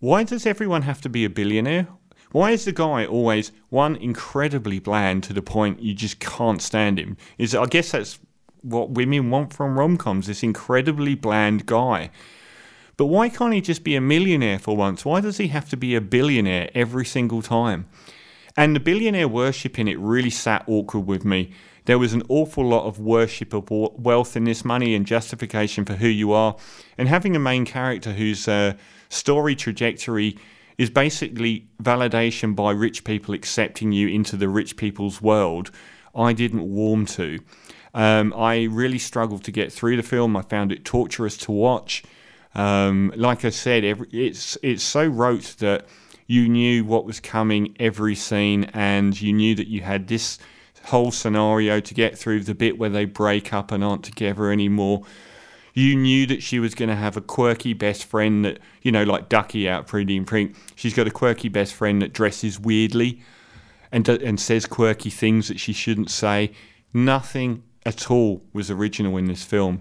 [0.00, 1.88] Why does everyone have to be a billionaire?
[2.32, 6.98] Why is the guy always one incredibly bland to the point you just can't stand
[6.98, 7.16] him?
[7.38, 8.18] Is I guess that's
[8.62, 10.26] what women want from rom coms.
[10.26, 12.10] This incredibly bland guy.
[12.96, 15.04] But why can't he just be a millionaire for once?
[15.04, 17.86] Why does he have to be a billionaire every single time?
[18.56, 21.52] And the billionaire worship in it really sat awkward with me.
[21.84, 25.94] There was an awful lot of worship of wealth in this money and justification for
[25.94, 26.56] who you are.
[26.98, 28.74] And having a main character whose uh,
[29.08, 30.36] story trajectory
[30.76, 35.70] is basically validation by rich people accepting you into the rich people's world,
[36.14, 37.38] I didn't warm to.
[37.98, 40.36] Um, I really struggled to get through the film.
[40.36, 42.04] I found it torturous to watch.
[42.54, 45.86] Um, like I said, every, it's it's so rote that
[46.28, 50.38] you knew what was coming every scene, and you knew that you had this
[50.84, 55.02] whole scenario to get through the bit where they break up and aren't together anymore.
[55.74, 59.02] You knew that she was going to have a quirky best friend that, you know,
[59.02, 60.54] like Ducky out Pretty in Pink.
[60.76, 63.22] She's got a quirky best friend that dresses weirdly
[63.90, 66.52] and, and says quirky things that she shouldn't say.
[66.94, 69.80] Nothing at all was original in this film.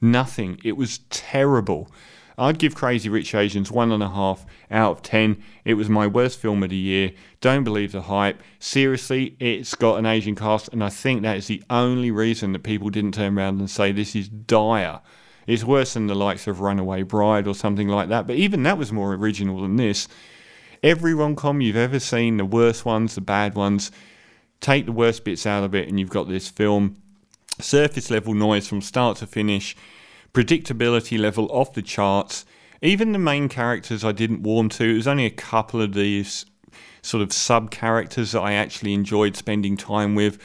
[0.00, 0.60] Nothing.
[0.64, 1.88] It was terrible.
[2.36, 5.40] I'd give Crazy Rich Asians one and a half out of ten.
[5.64, 7.12] It was my worst film of the year.
[7.40, 8.42] Don't believe the hype.
[8.58, 12.64] Seriously, it's got an Asian cast, and I think that is the only reason that
[12.64, 15.00] people didn't turn around and say this is dire.
[15.46, 18.78] It's worse than the likes of Runaway Bride or something like that, but even that
[18.78, 20.08] was more original than this.
[20.82, 23.92] Every rom com you've ever seen, the worst ones, the bad ones,
[24.60, 26.96] take the worst bits out of it, and you've got this film.
[27.60, 29.76] Surface level noise from start to finish
[30.32, 32.44] predictability level off the charts,
[32.82, 34.84] even the main characters I didn't warm to.
[34.84, 36.44] It was only a couple of these
[37.02, 40.38] sort of sub characters that I actually enjoyed spending time with.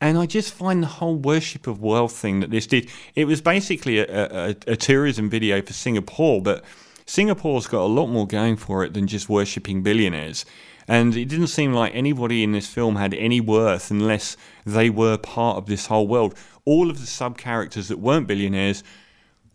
[0.00, 2.90] And I just find the whole worship of wealth thing that this did.
[3.14, 6.64] It was basically a, a, a tourism video for Singapore, but
[7.06, 10.44] Singapore's got a lot more going for it than just worshipping billionaires.
[10.86, 15.16] And it didn't seem like anybody in this film had any worth unless they were
[15.16, 16.34] part of this whole world.
[16.64, 18.82] All of the sub characters that weren't billionaires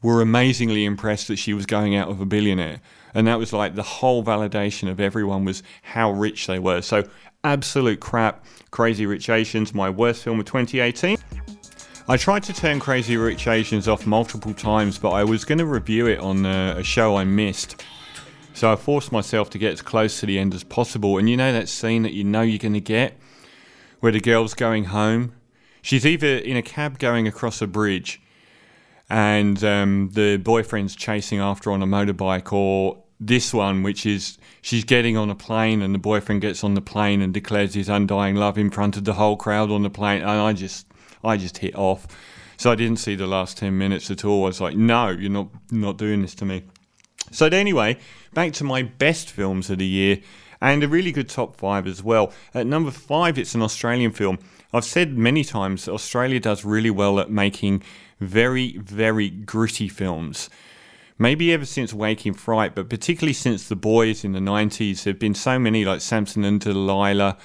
[0.01, 2.81] were amazingly impressed that she was going out with a billionaire.
[3.13, 6.81] And that was like the whole validation of everyone was how rich they were.
[6.81, 7.03] So,
[7.43, 8.45] absolute crap.
[8.71, 11.17] Crazy Rich Asians, my worst film of 2018.
[12.07, 15.65] I tried to turn Crazy Rich Asians off multiple times, but I was going to
[15.65, 17.83] review it on a, a show I missed.
[18.59, 21.17] So I forced myself to get as close to the end as possible.
[21.17, 23.17] And you know that scene that you know you're going to get
[24.01, 25.31] where the girl's going home?
[25.81, 28.21] She's either in a cab going across a bridge
[29.09, 34.83] and um, the boyfriend's chasing after on a motorbike, or this one, which is she's
[34.83, 38.35] getting on a plane and the boyfriend gets on the plane and declares his undying
[38.35, 40.19] love in front of the whole crowd on the plane.
[40.19, 40.85] And I just
[41.23, 42.07] I just hit off.
[42.57, 44.43] So I didn't see the last 10 minutes at all.
[44.43, 46.63] I was like, no, you're not, not doing this to me.
[47.31, 47.97] So anyway,
[48.33, 50.19] back to my best films of the year
[50.61, 52.33] and a really good top five as well.
[52.53, 54.39] At number five, it's an Australian film.
[54.73, 57.83] I've said many times Australia does really well at making
[58.19, 60.49] very, very gritty films.
[61.17, 65.13] Maybe ever since Wake in Fright, but particularly since The Boys in the 90s, there
[65.13, 67.37] have been so many like Samson and Delilah,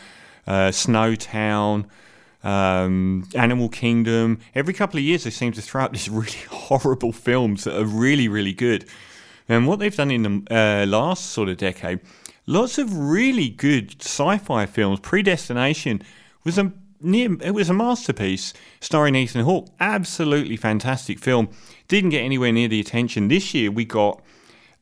[0.46, 1.86] uh, Snowtown,
[2.44, 4.38] um, Animal Kingdom.
[4.54, 7.84] Every couple of years, they seem to throw out these really horrible films that are
[7.84, 8.86] really, really good.
[9.48, 12.00] And what they've done in the uh, last sort of decade,
[12.46, 15.00] lots of really good sci-fi films.
[15.00, 16.02] Predestination
[16.44, 19.68] was a near, it was a masterpiece starring Ethan Hawke.
[19.80, 21.48] Absolutely fantastic film.
[21.88, 23.28] Didn't get anywhere near the attention.
[23.28, 24.22] This year we got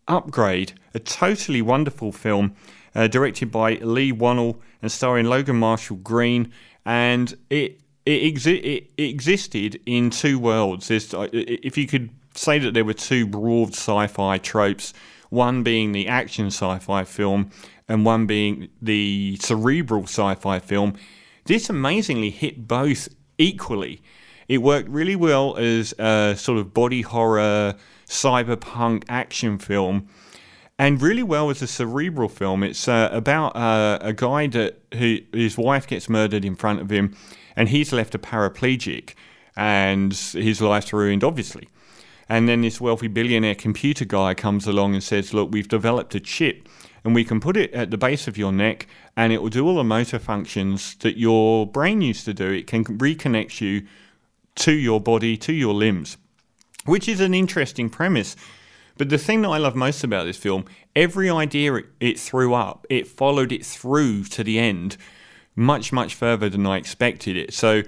[0.08, 2.54] Upgrade, a totally wonderful film
[2.94, 6.52] uh, directed by Leigh Whannell and starring Logan Marshall Green
[6.84, 10.88] and it it, exi- it, it existed in two worlds.
[10.88, 14.93] There's, uh, if you could say that there were two broad sci-fi tropes,
[15.30, 17.51] one being the action sci-fi film,
[17.89, 20.95] and one being the cerebral sci-fi film.
[21.45, 23.09] This amazingly hit both
[23.39, 24.03] equally.
[24.49, 27.74] It worked really well as a sort of body horror,
[28.07, 30.09] cyberpunk action film,
[30.78, 32.62] and really well as a cerebral film.
[32.62, 36.91] It's uh, about uh, a guy that who, his wife gets murdered in front of
[36.91, 37.16] him,
[37.57, 39.14] and he's left a paraplegic,
[39.57, 41.68] and his life's ruined, obviously.
[42.28, 46.20] And then this wealthy billionaire computer guy comes along and says, "Look, we've developed a
[46.20, 46.68] chip,
[47.04, 49.66] and we can put it at the base of your neck, and it will do
[49.66, 52.50] all the motor functions that your brain used to do.
[52.50, 53.86] It can reconnect you
[54.56, 56.16] to your body, to your limbs."
[56.84, 58.34] Which is an interesting premise
[58.98, 60.64] but the thing that I love most about this film,
[60.94, 64.96] every idea it, threw up, it followed it through to the end
[65.56, 67.52] much, much further than I expected it.
[67.52, 67.82] So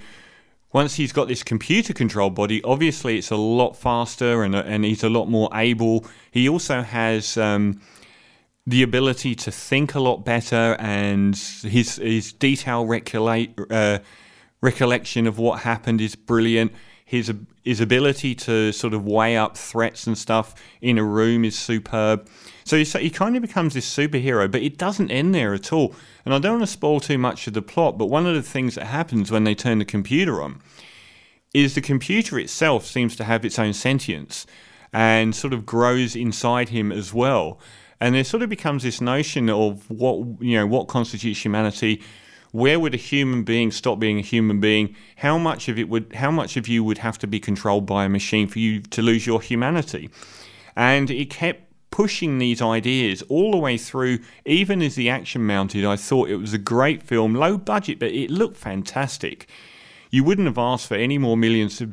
[0.74, 5.04] once he's got this computer controlled body, obviously it's a lot faster and, and he's
[5.04, 6.04] a lot more able.
[6.32, 7.80] He also has um,
[8.66, 14.00] the ability to think a lot better and his, his detail recollate, uh,
[14.60, 16.72] recollection of what happened is brilliant
[17.04, 17.32] his
[17.64, 22.28] his ability to sort of weigh up threats and stuff in a room is superb.
[22.64, 25.94] So he, he kind of becomes this superhero, but it doesn't end there at all.
[26.24, 28.42] And I don't want to spoil too much of the plot, but one of the
[28.42, 30.60] things that happens when they turn the computer on
[31.54, 34.46] is the computer itself seems to have its own sentience
[34.92, 37.58] and sort of grows inside him as well.
[38.00, 42.02] And there sort of becomes this notion of what you know what constitutes humanity,
[42.54, 44.94] where would a human being stop being a human being?
[45.16, 48.04] How much of it would how much of you would have to be controlled by
[48.04, 50.08] a machine for you to lose your humanity?
[50.76, 55.84] And it kept pushing these ideas all the way through, even as the action mounted.
[55.84, 59.48] I thought it was a great film, low budget, but it looked fantastic.
[60.10, 61.92] You wouldn't have asked for any more millions to,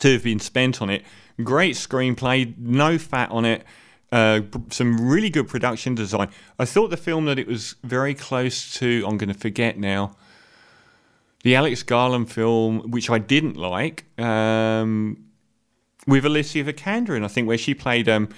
[0.00, 1.04] to have been spent on it.
[1.44, 3.62] Great screenplay, no fat on it.
[4.14, 6.28] Uh, some really good production design.
[6.56, 9.04] I thought the film that it was very close to.
[9.08, 10.14] I'm going to forget now.
[11.42, 15.24] The Alex Garland film, which I didn't like, um,
[16.06, 18.28] with Alicia Vikander, and I think where she played um,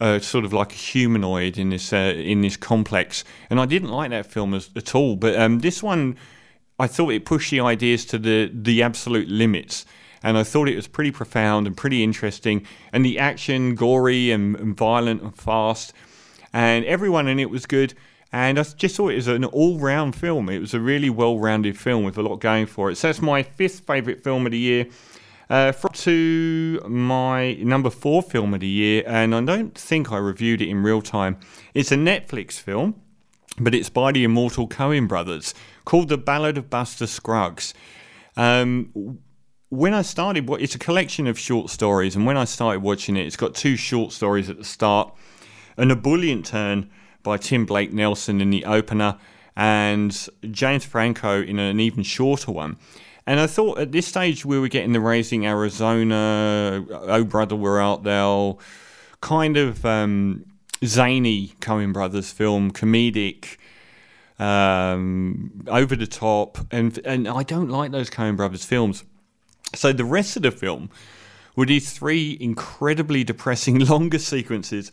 [0.00, 3.88] uh, sort of like a humanoid in this uh, in this complex, and I didn't
[3.88, 5.16] like that film as, at all.
[5.16, 6.16] But um, this one,
[6.78, 9.86] I thought it pushed the ideas to the the absolute limits
[10.26, 12.66] and I thought it was pretty profound and pretty interesting.
[12.92, 15.92] And the action, gory and, and violent and fast,
[16.52, 17.94] and everyone in it was good.
[18.32, 20.48] And I just thought it was an all round film.
[20.48, 22.96] It was a really well rounded film with a lot going for it.
[22.96, 24.86] So that's my fifth favourite film of the year.
[25.48, 30.60] Uh, to my number four film of the year, and I don't think I reviewed
[30.60, 31.38] it in real time.
[31.72, 33.00] It's a Netflix film,
[33.60, 35.54] but it's by the immortal Coen brothers
[35.84, 37.74] called The Ballad of Buster Scruggs.
[38.36, 39.20] Um,
[39.68, 43.26] when I started, it's a collection of short stories, and when I started watching it,
[43.26, 45.12] it's got two short stories at the start,
[45.76, 46.90] an ebullient turn
[47.22, 49.18] by Tim Blake Nelson in the opener,
[49.56, 52.76] and James Franco in an even shorter one.
[53.26, 57.80] And I thought at this stage we were getting the Raising Arizona, Oh Brother We're
[57.80, 58.54] Out There,
[59.20, 60.44] kind of um,
[60.84, 63.56] zany Coen Brothers film, comedic,
[64.38, 69.02] um, over the top, and and I don't like those Coen Brothers films.
[69.74, 70.90] So the rest of the film
[71.54, 74.92] were these three incredibly depressing longer sequences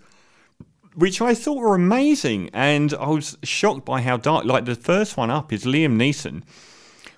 [0.95, 4.45] which I thought were amazing, and I was shocked by how dark.
[4.45, 6.43] Like the first one up is Liam Neeson,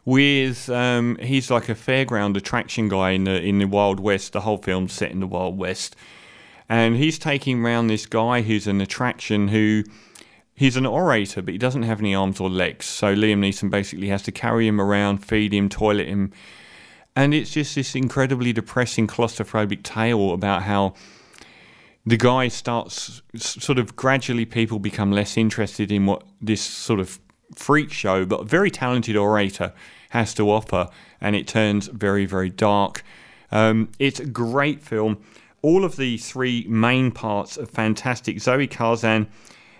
[0.03, 4.33] with um, he's like a fairground attraction guy in the in the Wild West.
[4.33, 5.95] The whole film's set in the Wild West,
[6.69, 9.83] and he's taking around this guy who's an attraction who.
[10.57, 12.85] He's an orator, but he doesn't have any arms or legs.
[12.85, 16.31] So Liam Neeson basically has to carry him around, feed him, toilet him.
[17.15, 20.93] And it's just this incredibly depressing, claustrophobic tale about how
[22.05, 27.19] the guy starts sort of gradually people become less interested in what this sort of
[27.55, 29.73] freak show but very talented orator
[30.09, 30.89] has to offer
[31.21, 33.03] and it turns very very dark.
[33.51, 35.17] Um, it's a great film.
[35.61, 38.39] All of the three main parts are fantastic.
[38.39, 39.27] Zoe kazan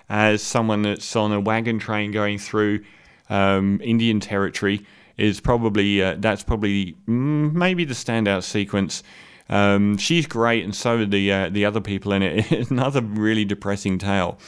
[0.10, 2.84] as someone that's on a wagon train going through
[3.30, 4.86] um, indian territory
[5.18, 9.04] is probably uh, that's probably mm, maybe the standout sequence
[9.50, 12.52] um, she's great, and so are the uh, the other people in it.
[12.72, 14.40] Another really depressing tale.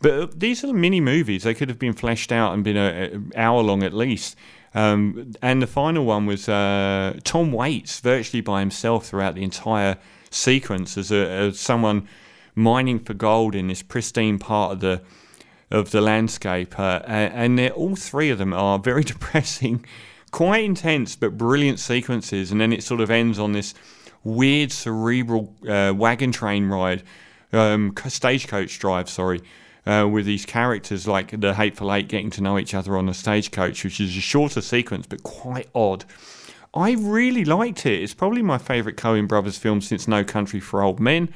[0.00, 1.42] But uh, these are mini movies.
[1.42, 4.36] They could have been fleshed out and been an hour long at least.
[4.72, 9.98] Um, and the final one was uh, Tom Waits virtually by himself throughout the entire
[10.30, 12.06] sequence as, a, as someone
[12.54, 15.02] mining for gold in this pristine part of the
[15.70, 16.78] of the landscape.
[16.78, 19.84] Uh, and all three of them are very depressing,
[20.30, 22.50] quite intense but brilliant sequences.
[22.50, 23.74] And then it sort of ends on this
[24.24, 27.02] weird cerebral uh, wagon train ride,
[27.52, 29.40] um, stagecoach drive, sorry,
[29.86, 33.14] uh, with these characters like the Hateful Eight getting to know each other on the
[33.14, 36.04] stagecoach, which is a shorter sequence but quite odd.
[36.72, 38.00] I really liked it.
[38.00, 41.32] It's probably my favourite Coen Brothers film since No Country for Old Men,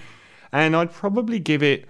[0.53, 1.87] and I'd probably give it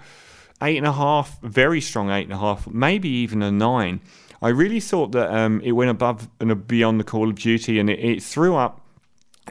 [0.65, 4.01] eight and a half, very strong eight and a half, maybe even a nine.
[4.43, 7.89] I really thought that um, it went above and beyond the Call of Duty, and
[7.89, 8.81] it, it threw up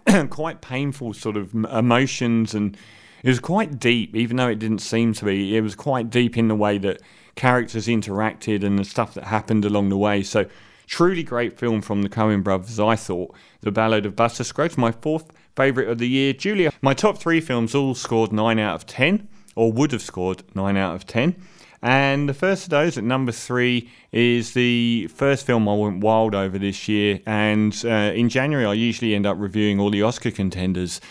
[0.30, 2.78] quite painful sort of emotions and
[3.24, 5.56] it was quite deep, even though it didn't seem to be.
[5.56, 7.02] It was quite deep in the way that
[7.36, 10.24] characters interacted and the stuff that happened along the way.
[10.24, 10.46] So,
[10.88, 13.34] truly great film from the Coen brothers, I thought.
[13.62, 16.34] The Ballad of Buster Scruggs, my fourth favourite of the year.
[16.34, 19.26] Julia, my top three films all scored 9 out of 10,
[19.56, 21.36] or would have scored 9 out of 10.
[21.82, 26.34] And the first of those at number three is the first film I went wild
[26.34, 27.20] over this year.
[27.26, 31.02] And uh, in January, I usually end up reviewing all the Oscar contenders.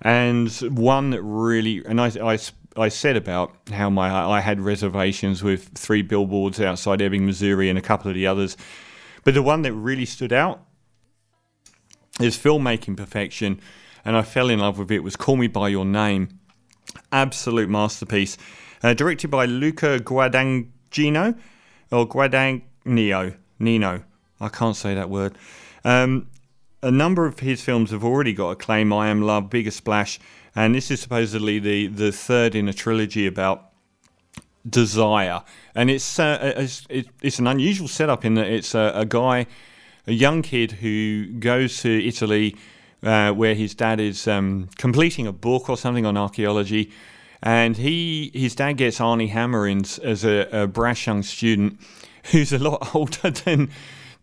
[0.00, 2.38] And one that really, and I, I,
[2.78, 7.78] I said about how my I had reservations with three billboards outside Ebbing, Missouri, and
[7.78, 8.56] a couple of the others.
[9.22, 10.62] But the one that really stood out
[12.20, 13.60] is filmmaking perfection,
[14.04, 15.00] and I fell in love with it.
[15.00, 16.38] Was Call Me by Your Name,
[17.12, 18.36] absolute masterpiece.
[18.82, 21.38] Uh, directed by Luca Guadagnino,
[21.90, 24.02] or Guadagnino, Nino.
[24.40, 25.36] I can't say that word.
[25.84, 26.28] Um,
[26.82, 28.92] a number of his films have already got acclaim.
[28.92, 30.20] I Am Love, Bigger Splash,
[30.54, 33.70] and this is supposedly the, the third in a trilogy about
[34.68, 35.42] desire.
[35.74, 36.86] And it's uh, it's,
[37.22, 39.46] it's an unusual setup in that it's a, a guy,
[40.06, 42.56] a young kid who goes to Italy,
[43.06, 46.90] uh, where his dad is um, completing a book or something on archaeology,
[47.42, 51.80] and he his dad gets Armie Hammer in as a, a brash young student
[52.32, 53.70] who's a lot older than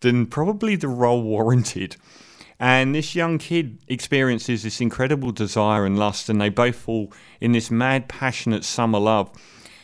[0.01, 1.95] than probably the role warranted.
[2.59, 7.11] And this young kid experiences this incredible desire and lust, and they both fall
[7.41, 9.31] in this mad, passionate summer love.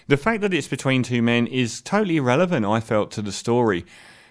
[0.08, 3.86] The fact that it's between two men is totally irrelevant, I felt, to the story.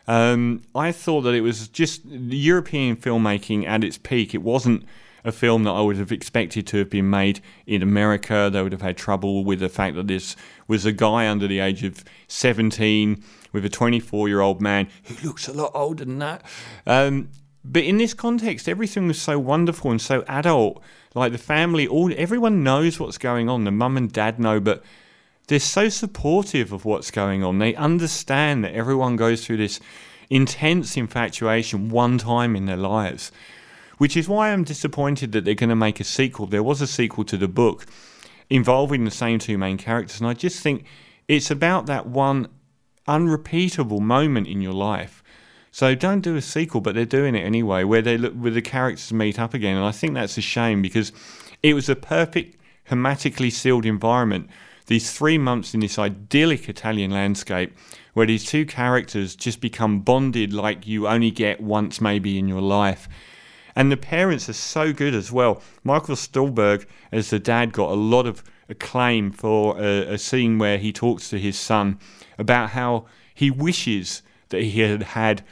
[0.09, 4.35] Um, I thought that it was just European filmmaking at its peak.
[4.35, 4.85] It wasn't
[5.23, 8.49] a film that I would have expected to have been made in America.
[8.51, 10.35] They would have had trouble with the fact that this
[10.67, 15.27] was a guy under the age of 17 with a 24 year old man who
[15.27, 16.43] looks a lot older than that.
[16.87, 17.29] Um,
[17.63, 20.83] but in this context, everything was so wonderful and so adult.
[21.15, 23.65] Like the family, all everyone knows what's going on.
[23.65, 24.83] The mum and dad know, but
[25.49, 27.59] they're so supportive of what's going on.
[27.59, 29.81] They understand that everyone goes through this
[30.31, 33.33] intense infatuation one time in their lives
[33.99, 36.47] which is why I'm disappointed that they're going to make a sequel.
[36.47, 37.85] There was a sequel to the book
[38.49, 40.87] involving the same two main characters, and I just think
[41.27, 42.49] it's about that one
[43.07, 45.23] unrepeatable moment in your life.
[45.71, 48.63] So don't do a sequel, but they're doing it anyway, where they look where the
[48.63, 51.13] characters meet up again, and I think that's a shame because
[51.63, 54.49] it was a perfect, hermetically sealed environment.
[54.89, 57.77] These three months in this idyllic Italian landscape,
[58.15, 62.63] where these two characters just become bonded like you only get once maybe in your
[62.63, 63.07] life.
[63.77, 65.63] And the parents are so good as well.
[65.85, 70.79] Michael Stuhlbarg, as the dad, got a lot of acclaim for a, a scene where
[70.79, 71.99] he talks to his son
[72.39, 75.45] about how he wishes that he had had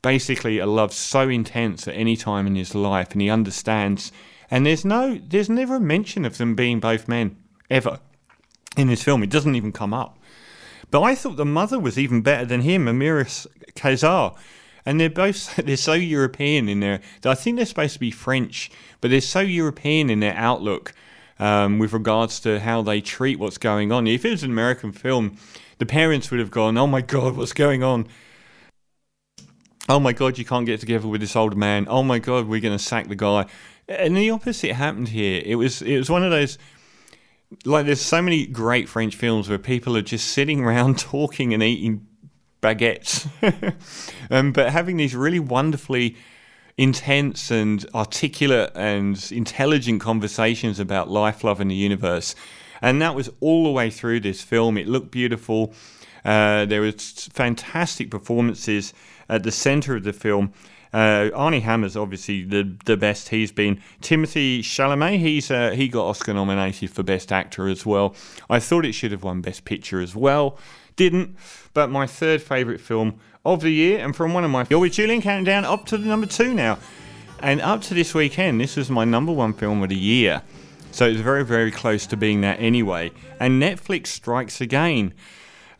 [0.00, 4.12] basically a love so intense at any time in his life, and he understands.
[4.50, 7.36] And there's no, there's never a mention of them being both men
[7.68, 8.00] ever
[8.76, 9.22] in his film.
[9.22, 10.18] It doesn't even come up.
[10.90, 14.34] But I thought the mother was even better than him, Amira Casar.
[14.86, 17.00] And they're both they're so European in their.
[17.24, 20.94] I think they're supposed to be French, but they're so European in their outlook
[21.38, 24.06] um, with regards to how they treat what's going on.
[24.06, 25.36] If it was an American film,
[25.78, 28.08] the parents would have gone, "Oh my God, what's going on?"
[29.88, 31.86] oh my god, you can't get together with this old man.
[31.88, 33.46] Oh my god, we're going to sack the guy.
[33.88, 35.42] And the opposite happened here.
[35.44, 36.58] It was it was one of those
[37.64, 41.62] like there's so many great French films where people are just sitting around talking and
[41.62, 42.06] eating
[42.62, 43.28] baguettes,
[44.30, 46.16] um, but having these really wonderfully
[46.76, 52.34] intense and articulate and intelligent conversations about life, love, and the universe.
[52.80, 54.78] And that was all the way through this film.
[54.78, 55.74] It looked beautiful.
[56.24, 58.94] Uh, there was fantastic performances
[59.28, 60.52] at the centre of the film.
[60.92, 63.80] Uh, Armie Hammer's obviously the the best he's been.
[64.00, 68.14] Timothée Chalamet, he's uh, he got Oscar nominated for Best Actor as well.
[68.48, 70.58] I thought it should have won Best Picture as well,
[70.96, 71.36] didn't.
[71.74, 74.92] But my third favourite film of the year, and from one of my you're with
[74.92, 76.78] Julian counting down up to the number two now,
[77.40, 80.42] and up to this weekend, this was my number one film of the year.
[80.90, 83.12] So it's very very close to being that anyway.
[83.38, 85.12] And Netflix strikes again.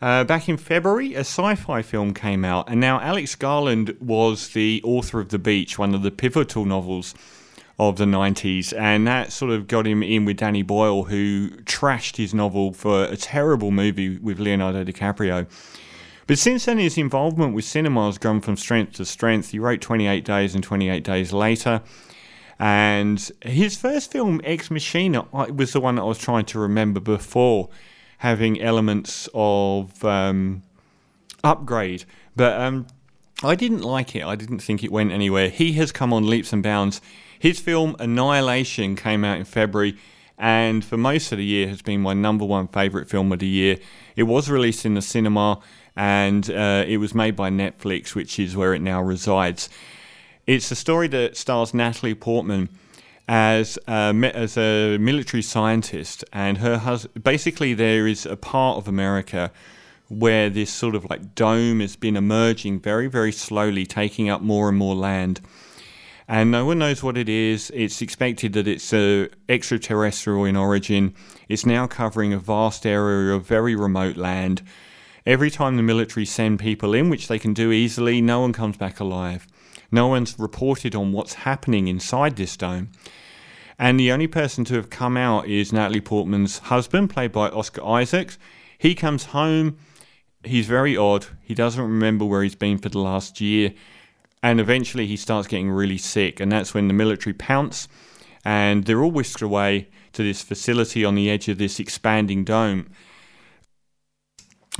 [0.01, 4.49] Uh, back in February, a sci fi film came out, and now Alex Garland was
[4.49, 7.13] the author of The Beach, one of the pivotal novels
[7.77, 12.15] of the 90s, and that sort of got him in with Danny Boyle, who trashed
[12.15, 15.47] his novel for a terrible movie with Leonardo DiCaprio.
[16.27, 19.49] But since then, his involvement with cinema has gone from strength to strength.
[19.49, 21.81] He wrote 28 Days and 28 Days Later.
[22.59, 26.99] And his first film, Ex Machina, was the one that I was trying to remember
[26.99, 27.69] before
[28.19, 30.63] having elements of um,
[31.43, 32.05] upgrade.
[32.35, 32.87] But um,
[33.43, 34.23] I didn't like it.
[34.23, 35.49] I didn't think it went anywhere.
[35.49, 37.01] He has come on leaps and bounds.
[37.39, 39.97] His film Annihilation came out in February
[40.37, 43.47] and for most of the year has been my number one favourite film of the
[43.47, 43.77] year.
[44.15, 45.59] It was released in the cinema
[45.95, 49.69] and uh, it was made by Netflix, which is where it now resides.
[50.45, 52.69] It's a story that stars Natalie Portman
[53.31, 57.23] as a, as a military scientist, and her husband.
[57.23, 59.51] Basically, there is a part of America
[60.07, 64.67] where this sort of like dome has been emerging very, very slowly, taking up more
[64.67, 65.41] and more land.
[66.27, 67.71] And no one knows what it is.
[67.75, 71.13] It's expected that it's uh, extraterrestrial in origin.
[71.47, 74.63] It's now covering a vast area of very remote land.
[75.27, 78.77] Every time the military send people in, which they can do easily, no one comes
[78.77, 79.45] back alive.
[79.91, 82.89] No one's reported on what's happening inside this dome.
[83.79, 87.83] And the only person to have come out is Natalie Portman's husband, played by Oscar
[87.85, 88.37] Isaacs.
[88.77, 89.77] He comes home.
[90.43, 91.27] He's very odd.
[91.41, 93.73] He doesn't remember where he's been for the last year.
[94.43, 96.41] And eventually he starts getting really sick.
[96.41, 97.87] And that's when the military pounce.
[98.43, 102.89] And they're all whisked away to this facility on the edge of this expanding dome.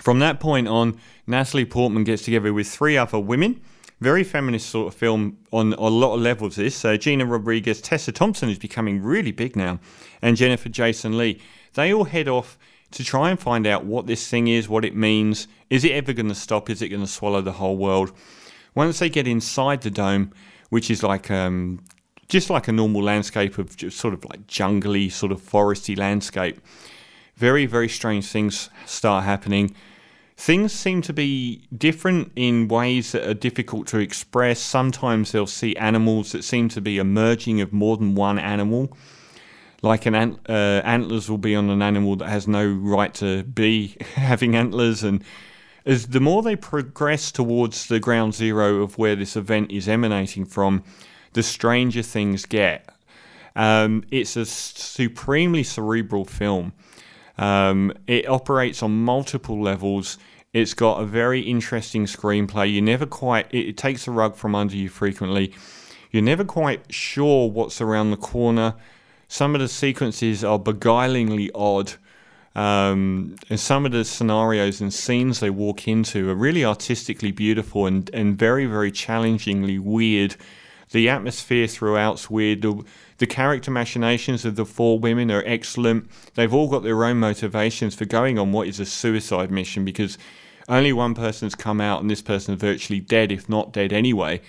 [0.01, 3.61] From that point on, Natalie Portman gets together with three other women
[3.99, 6.55] very feminist sort of film on, a lot of levels.
[6.55, 9.79] This uh, Gina Rodriguez, Tessa Thompson is becoming really big now,
[10.21, 11.39] and Jennifer Jason Leigh.
[11.73, 12.57] They all head off
[12.91, 15.47] to try and find out what this thing is, what it means.
[15.69, 16.69] Is it ever going to stop?
[16.69, 18.11] Is it going to swallow the whole world?
[18.73, 20.31] Once they get inside the dome,
[20.69, 21.83] which is like um,
[22.29, 26.59] just like a normal landscape of sort of like jungly, sort of foresty landscape,
[27.35, 29.75] very very strange things start happening
[30.39, 34.57] things seem to be different in ways that are difficult to express.
[34.57, 38.97] Sometimes they'll see animals that seem to be emerging of more than one animal.
[39.81, 43.43] Like an ant, uh, antlers will be on an animal that has no right to
[43.43, 45.25] be having antlers, and
[45.85, 50.45] as the more they progress towards the ground zero of where this event is emanating
[50.45, 50.83] from,
[51.33, 52.89] the stranger things get.
[53.57, 56.71] Um, it's a supremely cerebral film.
[57.39, 60.17] Um, it operates on multiple levels.
[60.51, 62.71] It's got a very interesting screenplay.
[62.71, 65.53] You never quite, it, it takes the rug from under you frequently.
[66.11, 68.75] You're never quite sure what's around the corner.
[69.29, 71.93] Some of the sequences are beguilingly odd.
[72.55, 77.85] Um, and some of the scenarios and scenes they walk into are really artistically beautiful
[77.85, 80.35] and, and very, very challengingly weird.
[80.91, 82.63] The atmosphere throughout's weird.
[82.63, 82.83] The,
[83.20, 86.09] the character machinations of the four women are excellent.
[86.36, 90.17] They've all got their own motivations for going on what is a suicide mission because
[90.67, 94.41] only one person's come out and this person's virtually dead, if not dead anyway.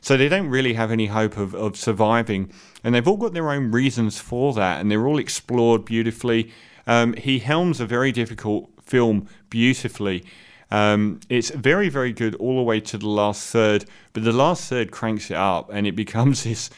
[0.00, 2.50] So they don't really have any hope of, of surviving.
[2.82, 6.52] And they've all got their own reasons for that, and they're all explored beautifully.
[6.86, 10.24] Um, he helms a very difficult film beautifully.
[10.70, 14.68] Um, it's very, very good all the way to the last third, but the last
[14.68, 16.70] third cranks it up and it becomes this.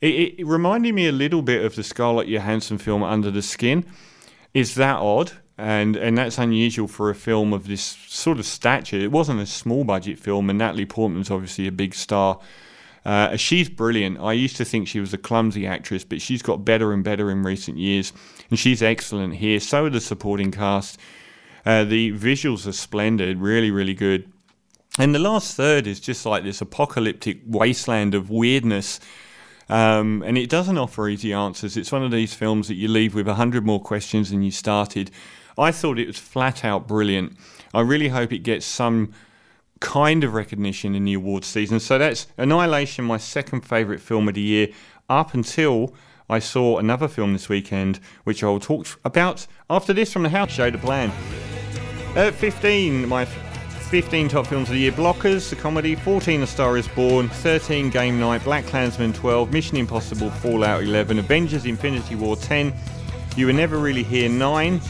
[0.00, 3.84] It, it reminded me a little bit of the Scarlett Johansson film Under the Skin.
[4.54, 5.32] Is that odd?
[5.60, 8.96] And and that's unusual for a film of this sort of stature.
[8.96, 12.38] It wasn't a small budget film, and Natalie Portman's obviously a big star.
[13.04, 14.20] Uh, she's brilliant.
[14.20, 17.30] I used to think she was a clumsy actress, but she's got better and better
[17.30, 18.12] in recent years,
[18.50, 19.58] and she's excellent here.
[19.58, 20.98] So are the supporting cast.
[21.66, 24.30] Uh, the visuals are splendid, really, really good.
[24.98, 29.00] And the last third is just like this apocalyptic wasteland of weirdness.
[29.68, 31.76] Um, and it doesn't offer easy answers.
[31.76, 34.50] It's one of these films that you leave with a hundred more questions than you
[34.50, 35.10] started.
[35.58, 37.36] I thought it was flat out brilliant.
[37.74, 39.12] I really hope it gets some
[39.80, 41.80] kind of recognition in the awards season.
[41.80, 44.68] So that's Annihilation, my second favourite film of the year,
[45.08, 45.94] up until
[46.30, 50.28] I saw another film this weekend, which I will talk about after this from the
[50.28, 51.10] house show the plan.
[52.14, 53.24] At 15, my
[53.88, 54.92] 15 top films of the year.
[54.92, 59.78] Blockers, the comedy, 14 A Star is Born, 13 Game Night, Black Klansman 12, Mission
[59.78, 62.74] Impossible Fallout 11, Avengers Infinity War 10,
[63.34, 64.80] You Were Never Really Here 9,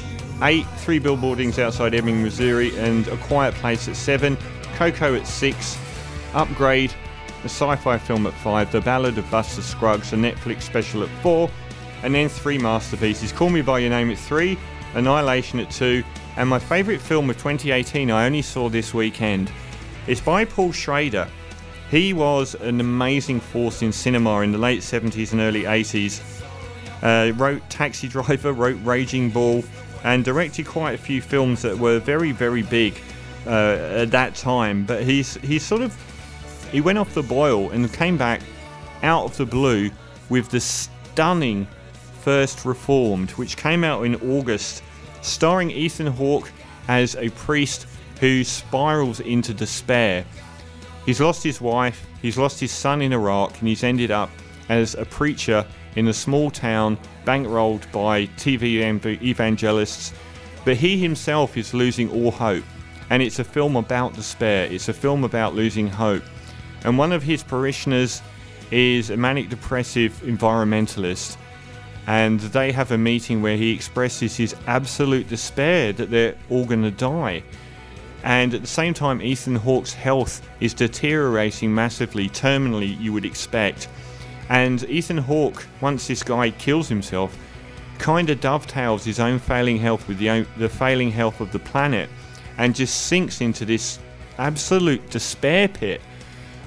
[0.42, 4.36] 8 Three Billboardings Outside Ebbing, Missouri, and A Quiet Place at 7,
[4.74, 5.78] Coco at 6,
[6.34, 6.92] Upgrade,
[7.42, 11.09] a sci fi film at 5, The Ballad of Buster Scruggs, a Netflix special at
[11.22, 11.49] 4,
[12.03, 13.30] and then three masterpieces.
[13.30, 14.59] Call Me By Your Name at 3,
[14.94, 16.03] Annihilation at 2,
[16.39, 19.51] and my favourite film of 2018 I only saw this weekend.
[20.07, 21.26] It's by Paul Schrader.
[21.91, 26.22] He was an amazing force in cinema in the late 70s and early 80s.
[27.03, 29.64] Uh, wrote Taxi Driver, wrote Raging Bull,
[30.05, 33.01] and directed quite a few films that were very, very big
[33.45, 34.84] uh, at that time.
[34.84, 35.93] But he's he's sort of
[36.70, 38.43] he went off the boil and came back
[39.03, 39.91] out of the blue
[40.28, 41.66] with the stunning
[42.20, 44.84] first Reformed, which came out in August,
[45.22, 46.50] starring Ethan Hawke
[46.88, 47.86] as a priest
[48.20, 50.24] who spirals into despair.
[51.06, 54.30] He's lost his wife, he's lost his son in Iraq, and he's ended up
[54.68, 55.64] as a preacher
[55.96, 58.82] in a small town bankrolled by TV
[59.22, 60.12] evangelists.
[60.64, 62.64] But he himself is losing all hope
[63.10, 64.70] and it's a film about despair.
[64.70, 66.22] It's a film about losing hope.
[66.84, 68.22] And one of his parishioners
[68.70, 71.36] is a manic depressive environmentalist.
[72.09, 76.82] And they have a meeting where he expresses his absolute despair that they're all going
[76.82, 77.42] to die.
[78.24, 83.88] And at the same time, Ethan Hawke's health is deteriorating massively, terminally, you would expect.
[84.48, 87.36] And Ethan Hawke, once this guy kills himself,
[87.98, 92.09] kind of dovetails his own failing health with the, the failing health of the planet
[92.56, 93.98] and just sinks into this
[94.38, 96.00] absolute despair pit.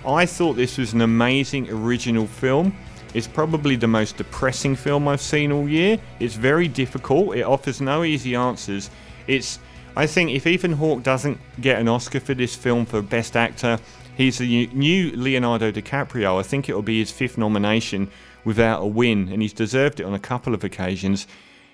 [0.05, 2.77] I thought this was an amazing original film.
[3.13, 5.99] It's probably the most depressing film I've seen all year.
[6.19, 7.35] It's very difficult.
[7.35, 8.89] It offers no easy answers.
[9.27, 9.59] It's
[9.95, 13.79] I think if Ethan Hawke doesn't get an Oscar for this film for Best Actor,
[14.15, 16.39] he's the new Leonardo DiCaprio.
[16.39, 18.09] I think it will be his fifth nomination
[18.45, 21.27] without a win, and he's deserved it on a couple of occasions.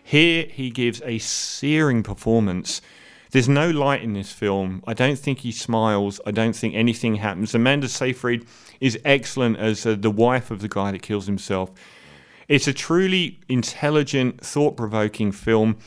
[0.04, 2.82] Here he gives a searing performance.
[3.32, 4.84] There's no light in this film.
[4.88, 6.22] I don't think he smiles.
[6.26, 7.54] I don't think anything happens.
[7.54, 8.46] Amanda Seyfried
[8.80, 11.72] is excellent as uh, the wife of the guy that kills himself.
[12.48, 15.78] It's a truly intelligent, thought provoking film.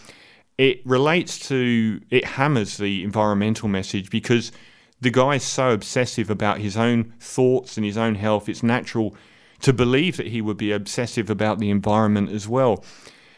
[0.59, 4.53] It relates to, it hammers the environmental message because
[5.01, 8.49] the guy is so obsessive about his own thoughts and his own health.
[8.49, 9.17] It's natural
[9.61, 12.85] to believe that he would be obsessive about the environment as well.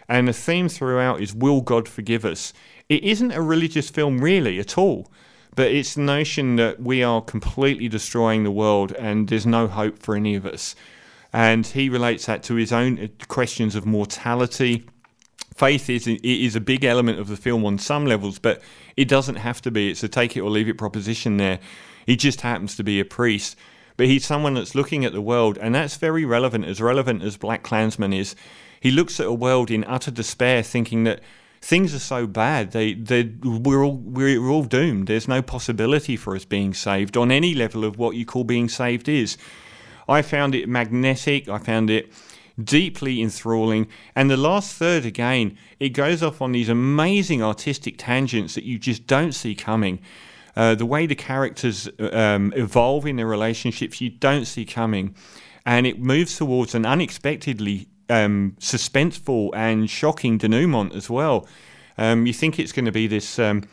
[0.09, 2.53] And the theme throughout is Will God Forgive Us?
[2.89, 5.11] It isn't a religious film really at all,
[5.55, 9.99] but it's the notion that we are completely destroying the world and there's no hope
[9.99, 10.75] for any of us.
[11.33, 14.85] And he relates that to his own uh, questions of mortality.
[15.55, 18.61] Faith is is a big element of the film on some levels, but
[18.97, 19.91] it doesn't have to be.
[19.91, 21.59] It's a take it or leave it proposition there.
[22.05, 23.57] He just happens to be a priest
[23.97, 27.37] but he's someone that's looking at the world, and that's very relevant, as relevant as
[27.37, 28.35] Black Klansman is.
[28.81, 31.21] He looks at a world in utter despair, thinking that
[31.63, 32.73] things are so bad.
[32.73, 35.07] They, they, we're all, we're all doomed.
[35.07, 38.69] There's no possibility for us being saved on any level of what you call being
[38.69, 39.39] saved is.
[40.09, 41.49] I found it magnetic.
[41.49, 42.13] I found it
[42.63, 43.87] deeply enthralling.
[44.17, 48.79] And the last third, again, it goes off on these amazing artistic tangents that you
[48.79, 50.01] just don't see coming.
[50.57, 55.15] Uh, the way the characters um, evolve in their relationships, you don't see coming.
[55.65, 61.47] And it moves towards an unexpectedly um, suspenseful and shocking denouement as well.
[61.99, 63.65] Um, you think it's going to be this um,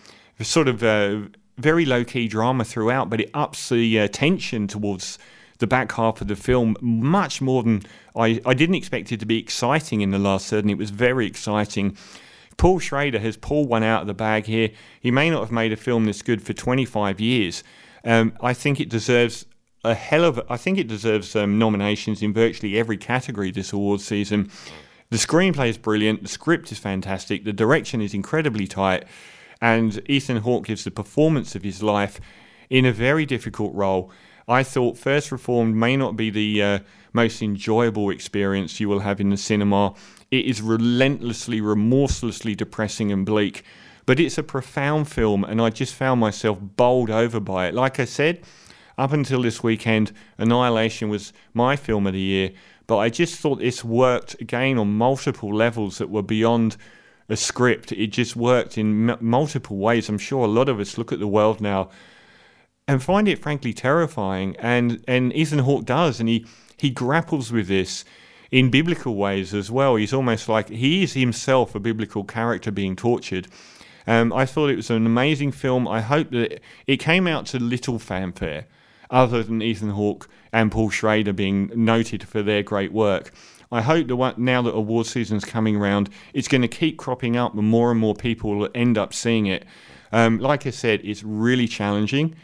[0.41, 1.21] sort of uh,
[1.57, 5.17] very low key drama throughout, but it ups the uh, tension towards
[5.59, 7.83] the back half of the film much more than
[8.15, 10.89] I, I didn't expect it to be exciting in the last third, and it was
[10.89, 11.97] very exciting.
[12.57, 14.71] Paul Schrader has pulled one out of the bag here.
[14.99, 17.63] He may not have made a film this good for 25 years.
[18.03, 19.45] Um, I think it deserves
[19.89, 20.41] a hell of.
[20.49, 24.49] I think it deserves um, nominations in virtually every category this award season.
[25.09, 26.21] The screenplay is brilliant.
[26.21, 27.43] The script is fantastic.
[27.43, 29.05] The direction is incredibly tight,
[29.59, 32.21] and Ethan Hawke gives the performance of his life
[32.69, 34.11] in a very difficult role.
[34.47, 36.79] I thought First Reformed may not be the uh,
[37.13, 39.93] most enjoyable experience you will have in the cinema.
[40.31, 43.63] It is relentlessly, remorselessly depressing and bleak,
[44.05, 47.73] but it's a profound film, and I just found myself bowled over by it.
[47.73, 48.41] Like I said,
[48.99, 52.51] up until this weekend, Annihilation was my film of the year,
[52.85, 56.75] but I just thought this worked again on multiple levels that were beyond
[57.29, 57.91] a script.
[57.93, 60.09] It just worked in m- multiple ways.
[60.09, 61.89] I'm sure a lot of us look at the world now
[62.87, 64.55] and find it frankly terrifying.
[64.57, 66.45] And and Ethan Hawke does, and he
[66.75, 68.03] he grapples with this
[68.51, 69.95] in biblical ways as well.
[69.95, 73.47] He's almost like he is himself a biblical character being tortured.
[74.07, 75.87] Um, I thought it was an amazing film.
[75.87, 78.65] I hope that it came out to little fanfare,
[79.09, 83.31] other than Ethan Hawke and Paul Schrader being noted for their great work.
[83.71, 87.53] I hope that now that award season's coming around, it's going to keep cropping up,
[87.53, 89.65] and more and more people will end up seeing it.
[90.11, 92.35] Um, like I said, it's really challenging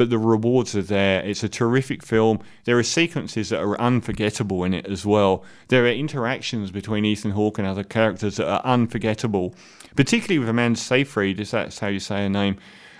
[0.00, 1.20] but the rewards are there.
[1.20, 2.38] It's a terrific film.
[2.64, 5.44] There are sequences that are unforgettable in it as well.
[5.68, 9.54] There are interactions between Ethan Hawke and other characters that are unforgettable,
[9.96, 12.56] particularly with Amanda Seyfried, if that's how you say her name,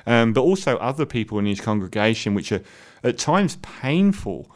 [0.07, 2.61] um, but also other people in his congregation, which are
[3.03, 4.51] at times painful,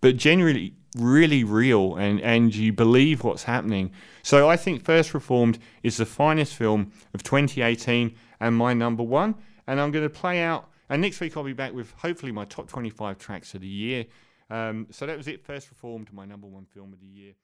[0.00, 3.90] but generally really real and, and you believe what's happening.
[4.22, 9.34] So I think First Reformed is the finest film of 2018 and my number one.
[9.66, 12.44] And I'm going to play out and next week I'll be back with hopefully my
[12.46, 14.06] top 25 tracks of the year.
[14.50, 15.44] Um, so that was it.
[15.44, 17.34] First Reformed, my number one film of the year.